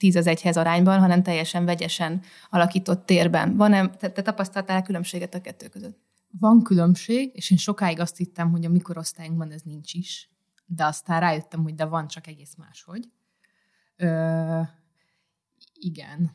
tíz 0.00 0.16
az 0.16 0.26
egyhez 0.26 0.56
arányban, 0.56 0.98
hanem 0.98 1.22
teljesen 1.22 1.64
vegyesen 1.64 2.22
alakított 2.50 3.06
térben. 3.06 3.56
Van-e, 3.56 3.90
te, 3.90 4.10
te 4.10 4.22
tapasztaltál 4.22 4.82
különbséget 4.82 5.34
a 5.34 5.40
kettő 5.40 5.68
között? 5.68 5.98
Van 6.38 6.62
különbség, 6.62 7.30
és 7.34 7.50
én 7.50 7.58
sokáig 7.58 8.00
azt 8.00 8.16
hittem, 8.16 8.50
hogy 8.50 8.64
a 8.64 8.68
mikorosztályunkban 8.68 9.50
ez 9.50 9.62
nincs 9.62 9.94
is, 9.94 10.30
de 10.66 10.84
aztán 10.84 11.20
rájöttem, 11.20 11.62
hogy 11.62 11.74
de 11.74 11.84
van, 11.84 12.08
csak 12.08 12.26
egész 12.26 12.54
máshogy. 12.54 13.08
Ö, 13.96 14.60
igen. 15.74 16.30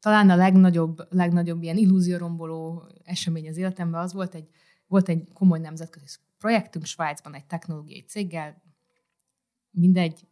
Talán 0.00 0.30
a 0.30 0.36
legnagyobb, 0.36 1.06
legnagyobb 1.10 1.62
ilyen 1.62 1.76
illúzióromboló 1.76 2.84
esemény 3.04 3.48
az 3.48 3.56
életemben 3.56 4.00
az 4.00 4.12
volt 4.12 4.34
egy, 4.34 4.48
volt 4.86 5.08
egy 5.08 5.28
komoly 5.32 5.58
nemzetközi 5.58 6.16
projektünk 6.38 6.84
Svájcban 6.84 7.34
egy 7.34 7.46
technológiai 7.46 8.00
céggel, 8.00 8.62
mindegy, 9.70 10.26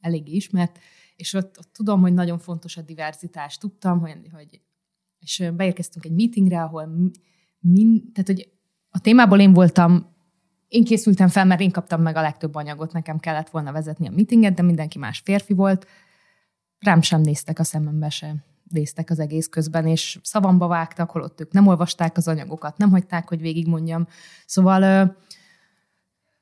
elég 0.00 0.34
ismert, 0.34 0.78
és 1.16 1.32
ott, 1.32 1.58
ott 1.58 1.72
tudom, 1.72 2.00
hogy 2.00 2.14
nagyon 2.14 2.38
fontos 2.38 2.76
a 2.76 2.82
diverzitás. 2.82 3.58
Tudtam, 3.58 4.00
hogy, 4.00 4.18
hogy 4.32 4.60
és 5.18 5.50
beérkeztünk 5.56 6.04
egy 6.04 6.12
meetingre, 6.12 6.62
ahol 6.62 6.88
min, 7.60 8.12
tehát, 8.12 8.26
hogy 8.26 8.48
a 8.90 9.00
témából 9.00 9.40
én 9.40 9.52
voltam, 9.52 10.12
én 10.68 10.84
készültem 10.84 11.28
fel, 11.28 11.44
mert 11.44 11.60
én 11.60 11.70
kaptam 11.70 12.02
meg 12.02 12.16
a 12.16 12.20
legtöbb 12.20 12.54
anyagot, 12.54 12.92
nekem 12.92 13.18
kellett 13.18 13.50
volna 13.50 13.72
vezetni 13.72 14.08
a 14.08 14.10
meetinget, 14.10 14.54
de 14.54 14.62
mindenki 14.62 14.98
más 14.98 15.18
férfi 15.18 15.54
volt. 15.54 15.86
Rám 16.78 17.00
sem 17.00 17.20
néztek 17.20 17.58
a 17.58 17.64
szemembe 17.64 18.08
se 18.08 18.34
néztek 18.70 19.10
az 19.10 19.18
egész 19.18 19.48
közben, 19.48 19.86
és 19.86 20.18
szavamba 20.22 20.66
vágtak, 20.66 21.10
holott 21.10 21.40
ők 21.40 21.52
nem 21.52 21.66
olvasták 21.66 22.16
az 22.16 22.28
anyagokat, 22.28 22.76
nem 22.76 22.90
hagyták, 22.90 23.28
hogy 23.28 23.40
végigmondjam. 23.40 24.06
Szóval 24.46 25.16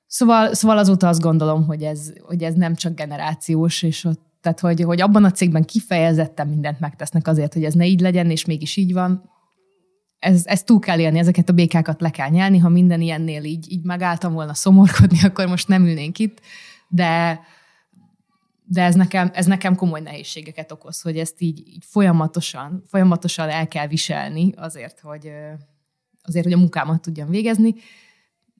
Szóval, 0.07 0.55
szóval 0.55 0.79
azóta 0.79 1.09
azt 1.09 1.21
gondolom, 1.21 1.67
hogy 1.67 1.83
ez, 1.83 2.13
hogy 2.23 2.43
ez 2.43 2.55
nem 2.55 2.75
csak 2.75 2.95
generációs, 2.95 3.83
és 3.83 4.05
ott, 4.05 4.32
tehát 4.43 4.61
hogy, 4.61 4.83
hogy 4.83 5.01
abban 5.01 5.25
a 5.25 5.31
cégben 5.31 5.65
kifejezetten 5.65 6.49
mindent 6.49 6.81
megtesznek 6.81 7.29
azért, 7.29 7.53
hogy 7.53 7.65
ez 7.65 7.75
ne 7.75 7.87
így 7.87 8.01
legyen, 8.01 8.31
és 8.31 8.45
mégis 8.45 8.77
így 8.77 8.93
van. 8.93 9.31
Ez, 10.19 10.47
ez 10.47 10.63
túl 10.63 10.79
kell 10.79 10.99
élni, 10.99 11.19
ezeket 11.19 11.49
a 11.49 11.53
békákat 11.53 12.01
le 12.01 12.11
kell 12.11 12.29
nyelni, 12.29 12.59
ha 12.59 12.69
minden 12.69 13.01
ilyennél 13.01 13.45
így, 13.45 13.73
így 13.73 13.85
megálltam 13.85 14.33
volna 14.33 14.55
szomorkodni, 14.55 15.19
akkor 15.27 15.47
most 15.47 15.69
nem 15.69 15.87
ülnénk 15.87 16.19
itt, 16.19 16.41
de, 16.89 17.41
de 18.65 18.83
ez 18.83 18.95
nekem, 18.95 19.31
ez 19.35 19.47
nekem 19.47 19.77
komoly 19.77 20.01
nehézségeket 20.01 20.73
okoz, 20.73 21.01
hogy 21.01 21.19
ezt 21.19 21.41
így, 21.41 21.59
így 21.59 21.85
folyamatosan, 21.87 22.83
folyamatosan 22.87 23.49
el 23.49 23.69
kell 23.69 23.87
viselni 23.87 24.53
azért, 24.57 25.01
hogy, 25.01 25.33
azért, 26.23 26.45
hogy 26.45 26.55
a 26.55 26.59
munkámat 26.59 27.01
tudjam 27.01 27.29
végezni, 27.29 27.75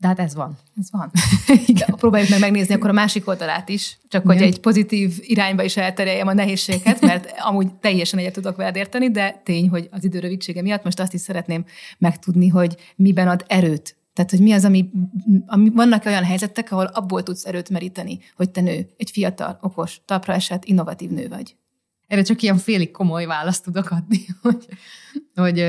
de 0.03 0.09
hát 0.09 0.19
ez 0.19 0.35
van. 0.35 0.59
Ez 0.79 0.91
van. 0.91 1.11
De 1.79 1.87
próbáljuk 1.97 2.31
meg 2.31 2.41
megnézni 2.41 2.75
akkor 2.75 2.91
a 2.91 2.93
másik 2.93 3.29
oldalát 3.29 3.69
is, 3.69 3.99
csak 4.09 4.27
hogy 4.27 4.43
egy 4.43 4.61
pozitív 4.61 5.19
irányba 5.21 5.63
is 5.63 5.77
eltereljem 5.77 6.27
a 6.27 6.33
nehézségeket, 6.33 7.01
mert 7.01 7.35
amúgy 7.39 7.75
teljesen 7.75 8.19
egyet 8.19 8.33
tudok 8.33 8.57
veled 8.57 8.77
érteni, 8.77 9.11
de 9.11 9.41
tény, 9.45 9.69
hogy 9.69 9.89
az 9.91 10.05
idő 10.05 10.19
rövidsége 10.19 10.63
miatt 10.63 10.85
most 10.85 11.01
azt 11.01 11.15
is 11.15 11.21
szeretném 11.21 11.65
megtudni, 11.99 12.49
hogy 12.49 12.77
miben 12.97 13.29
ad 13.29 13.45
erőt. 13.47 13.97
Tehát, 14.13 14.31
hogy 14.31 14.41
mi 14.41 14.53
az, 14.53 14.65
ami, 14.65 14.91
ami 15.47 15.71
vannak 15.71 16.05
olyan 16.05 16.25
helyzetek, 16.25 16.73
ahol 16.73 16.85
abból 16.85 17.23
tudsz 17.23 17.47
erőt 17.47 17.71
meríteni, 17.71 18.19
hogy 18.37 18.51
te 18.51 18.61
nő, 18.61 18.89
egy 18.97 19.11
fiatal, 19.11 19.59
okos, 19.61 20.01
talpra 20.05 20.33
esett, 20.33 20.65
innovatív 20.65 21.11
nő 21.11 21.29
vagy. 21.29 21.57
Erre 22.07 22.23
csak 22.23 22.43
ilyen 22.43 22.59
félig 22.59 22.91
komoly 22.91 23.27
választ 23.27 23.65
tudok 23.65 23.91
adni, 23.91 24.27
hogy, 24.43 24.67
hogy 25.35 25.65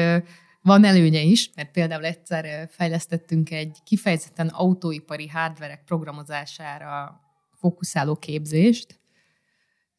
van 0.64 0.84
előnye 0.84 1.22
is, 1.22 1.52
mert 1.56 1.72
például 1.72 2.06
egyszer 2.06 2.70
fejlesztettünk 2.72 3.52
egy 3.52 3.78
kifejezetten 3.84 4.48
autóipari 4.48 5.28
hardverek 5.28 5.84
programozására 5.84 7.22
fókuszáló 7.52 8.16
képzést, 8.16 9.00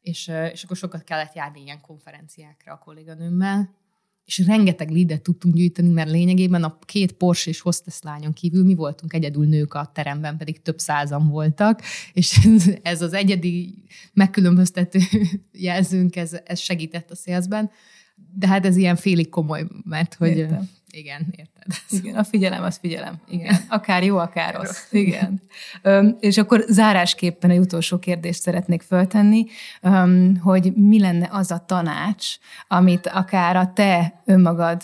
és, 0.01 0.31
és 0.51 0.63
akkor 0.63 0.77
sokat 0.77 1.03
kellett 1.03 1.33
járni 1.33 1.61
ilyen 1.61 1.81
konferenciákra 1.81 2.73
a 2.73 2.77
kolléganőmmel, 2.77 3.73
és 4.25 4.37
rengeteg 4.45 4.89
leadet 4.89 5.21
tudtunk 5.21 5.55
gyűjteni, 5.55 5.89
mert 5.89 6.09
lényegében 6.09 6.63
a 6.63 6.77
két 6.79 7.11
Porsche 7.11 7.49
és 7.49 7.59
hostess 7.59 7.99
lányon 8.01 8.33
kívül 8.33 8.63
mi 8.63 8.75
voltunk 8.75 9.13
egyedül 9.13 9.45
nők 9.47 9.73
a 9.73 9.91
teremben, 9.93 10.37
pedig 10.37 10.61
több 10.61 10.79
százan 10.79 11.27
voltak, 11.27 11.81
és 12.13 12.47
ez 12.81 13.01
az 13.01 13.13
egyedi 13.13 13.83
megkülönböztető 14.13 14.99
jelzőnk, 15.51 16.15
ez, 16.15 16.37
ez 16.45 16.59
segített 16.59 17.11
a 17.11 17.15
szélzben. 17.15 17.71
De 18.37 18.47
hát 18.47 18.65
ez 18.65 18.75
ilyen 18.75 18.95
félig 18.95 19.29
komoly, 19.29 19.65
mert 19.83 20.13
hogy... 20.13 20.37
Értem. 20.37 20.69
Igen, 20.89 21.33
érted. 21.37 21.73
Igen, 21.89 22.15
a 22.15 22.23
figyelem 22.23 22.63
az 22.63 22.77
figyelem. 22.77 23.15
Igen. 23.29 23.55
Akár 23.69 24.03
jó, 24.03 24.17
akár 24.17 24.55
rossz. 24.55 24.91
Igen. 24.91 25.41
és 26.19 26.37
akkor 26.37 26.65
zárásképpen 26.67 27.49
egy 27.49 27.57
utolsó 27.57 27.99
kérdést 27.99 28.41
szeretnék 28.41 28.81
föltenni, 28.81 29.45
hogy 30.39 30.73
mi 30.75 30.99
lenne 30.99 31.29
az 31.31 31.51
a 31.51 31.63
tanács, 31.67 32.25
amit 32.67 33.07
akár 33.07 33.55
a 33.55 33.71
te 33.73 34.21
önmagad 34.25 34.81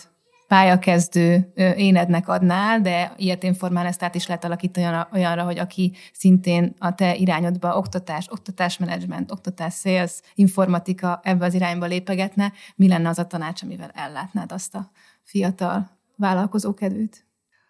pályakezdő 0.51 1.51
énednek 1.75 2.27
adnál, 2.27 2.81
de 2.81 3.13
ilyet 3.17 3.57
formán 3.57 3.85
ezt 3.85 4.03
át 4.03 4.15
is 4.15 4.27
lehet 4.27 4.43
alakítani 4.43 5.05
olyanra, 5.13 5.43
hogy 5.43 5.59
aki 5.59 5.93
szintén 6.13 6.73
a 6.77 6.95
te 6.95 7.15
irányodba 7.15 7.77
oktatás, 7.77 8.27
oktatásmenedzsment, 8.29 9.31
oktatás, 9.31 9.73
sales, 9.73 10.11
informatika 10.35 11.19
ebbe 11.23 11.45
az 11.45 11.53
irányba 11.53 11.85
lépegetne, 11.85 12.51
mi 12.75 12.87
lenne 12.87 13.09
az 13.09 13.19
a 13.19 13.27
tanács, 13.27 13.63
amivel 13.63 13.91
ellátnád 13.93 14.51
azt 14.51 14.75
a 14.75 14.91
fiatal 15.23 15.89
vállalkozókedvűt? 16.15 17.25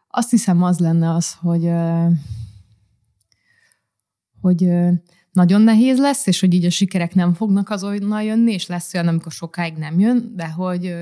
Azt 0.08 0.30
hiszem 0.30 0.64
az 0.64 0.80
lenne 0.80 1.14
az, 1.14 1.34
hogy 1.42 1.72
hogy 4.42 4.70
nagyon 5.32 5.62
nehéz 5.62 6.00
lesz, 6.00 6.28
és 6.28 6.40
hogy 6.40 6.54
így 6.54 6.66
a 6.66 6.70
sikerek 6.70 7.16
nem 7.16 7.34
fognak 7.34 7.70
azonnal 7.70 8.24
jönni, 8.24 8.52
és 8.52 8.68
lesz 8.68 8.94
olyan, 8.94 9.08
amikor 9.08 9.32
sokáig 9.32 9.74
nem 9.74 10.00
jön, 10.00 10.34
de 10.36 10.50
hogy 10.50 10.96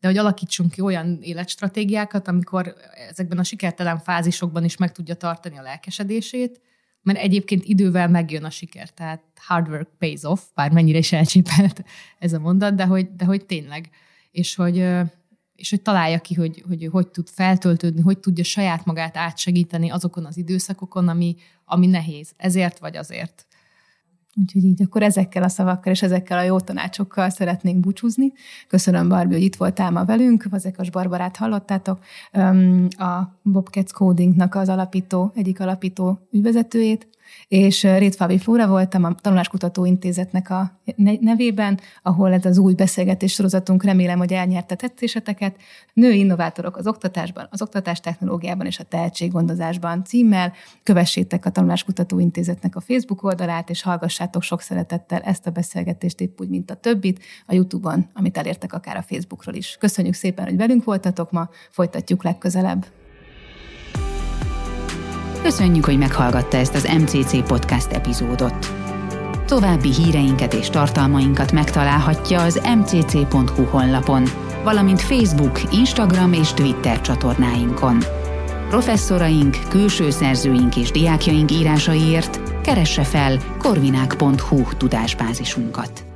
de 0.00 0.08
hogy 0.08 0.16
alakítsunk 0.16 0.70
ki 0.70 0.80
olyan 0.80 1.18
életstratégiákat, 1.22 2.28
amikor 2.28 2.74
ezekben 3.08 3.38
a 3.38 3.44
sikertelen 3.44 3.98
fázisokban 3.98 4.64
is 4.64 4.76
meg 4.76 4.92
tudja 4.92 5.14
tartani 5.14 5.58
a 5.58 5.62
lelkesedését, 5.62 6.60
mert 7.02 7.18
egyébként 7.18 7.64
idővel 7.64 8.08
megjön 8.08 8.44
a 8.44 8.50
siker, 8.50 8.90
tehát 8.90 9.22
hard 9.34 9.68
work 9.68 9.88
pays 9.98 10.22
off, 10.22 10.42
bár 10.54 10.70
mennyire 10.70 10.98
is 10.98 11.12
elcsépelt 11.12 11.84
ez 12.18 12.32
a 12.32 12.38
mondat, 12.38 12.74
de 12.74 12.84
hogy, 12.84 13.14
de 13.16 13.24
hogy 13.24 13.46
tényleg. 13.46 13.90
És 14.30 14.54
hogy, 14.54 14.76
és 15.54 15.70
hogy 15.70 15.82
találja 15.82 16.18
ki, 16.18 16.34
hogy, 16.34 16.64
hogy 16.68 16.88
hogy 16.90 17.08
tud 17.08 17.28
feltöltődni, 17.28 18.00
hogy 18.00 18.18
tudja 18.18 18.44
saját 18.44 18.84
magát 18.84 19.16
átsegíteni 19.16 19.90
azokon 19.90 20.24
az 20.24 20.36
időszakokon, 20.36 21.08
ami, 21.08 21.36
ami 21.64 21.86
nehéz. 21.86 22.32
Ezért 22.36 22.78
vagy 22.78 22.96
azért. 22.96 23.46
Úgyhogy 24.34 24.64
így 24.64 24.82
akkor 24.82 25.02
ezekkel 25.02 25.42
a 25.42 25.48
szavakkal 25.48 25.92
és 25.92 26.02
ezekkel 26.02 26.38
a 26.38 26.42
jó 26.42 26.60
tanácsokkal 26.60 27.30
szeretnénk 27.30 27.80
búcsúzni. 27.80 28.32
Köszönöm, 28.68 29.08
Barbi, 29.08 29.34
hogy 29.34 29.42
itt 29.42 29.56
voltál 29.56 29.90
ma 29.90 30.04
velünk. 30.04 30.44
Vazekas 30.50 30.90
Barbarát 30.90 31.36
hallottátok. 31.36 31.98
A 32.90 33.38
Bobcats 33.42 33.92
Codingnak 33.92 34.54
az 34.54 34.68
alapító, 34.68 35.32
egyik 35.34 35.60
alapító 35.60 36.18
ügyvezetőjét 36.30 37.08
és 37.48 37.82
Rétfábi 37.82 38.38
Flóra 38.38 38.66
voltam 38.66 39.04
a 39.04 39.14
Tanuláskutató 39.14 39.84
Intézetnek 39.84 40.50
a 40.50 40.80
nevében, 41.20 41.80
ahol 42.02 42.32
ez 42.32 42.44
az 42.44 42.58
új 42.58 42.74
beszélgetés 42.74 43.32
sorozatunk 43.32 43.84
remélem, 43.84 44.18
hogy 44.18 44.32
elnyerte 44.32 44.74
tettéseteket. 44.74 45.56
Női 45.92 46.18
innovátorok 46.18 46.76
az 46.76 46.86
oktatásban, 46.86 47.46
az 47.50 47.62
oktatás 47.62 48.00
technológiában 48.00 48.66
és 48.66 48.78
a 48.78 48.84
tehetséggondozásban 48.84 50.04
címmel. 50.04 50.52
Kövessétek 50.82 51.46
a 51.46 51.50
Tanuláskutató 51.50 52.18
Intézetnek 52.18 52.76
a 52.76 52.80
Facebook 52.80 53.22
oldalát, 53.22 53.70
és 53.70 53.82
hallgassátok 53.82 54.42
sok 54.42 54.60
szeretettel 54.60 55.20
ezt 55.20 55.46
a 55.46 55.50
beszélgetést 55.50 56.20
épp 56.20 56.40
úgy, 56.40 56.48
mint 56.48 56.70
a 56.70 56.74
többit, 56.74 57.22
a 57.46 57.54
YouTube-on, 57.54 58.06
amit 58.14 58.36
elértek 58.36 58.72
akár 58.72 58.96
a 58.96 59.02
Facebookról 59.02 59.54
is. 59.54 59.76
Köszönjük 59.80 60.14
szépen, 60.14 60.44
hogy 60.44 60.56
velünk 60.56 60.84
voltatok 60.84 61.30
ma, 61.30 61.48
folytatjuk 61.70 62.22
legközelebb. 62.22 62.86
Köszönjük, 65.42 65.84
hogy 65.84 65.98
meghallgatta 65.98 66.56
ezt 66.56 66.74
az 66.74 66.88
MCC 66.98 67.46
podcast 67.46 67.92
epizódot. 67.92 68.74
További 69.46 69.92
híreinket 69.92 70.54
és 70.54 70.70
tartalmainkat 70.70 71.52
megtalálhatja 71.52 72.42
az 72.42 72.60
mcc.hu 72.76 73.64
honlapon, 73.64 74.24
valamint 74.64 75.00
Facebook, 75.00 75.60
Instagram 75.72 76.32
és 76.32 76.52
Twitter 76.52 77.00
csatornáinkon. 77.00 77.98
Professzoraink, 78.68 79.56
külső 79.68 80.10
szerzőink 80.10 80.76
és 80.76 80.90
diákjaink 80.90 81.52
írásaiért 81.52 82.40
keresse 82.62 83.04
fel 83.04 83.38
korvinák.hu 83.58 84.62
tudásbázisunkat. 84.76 86.09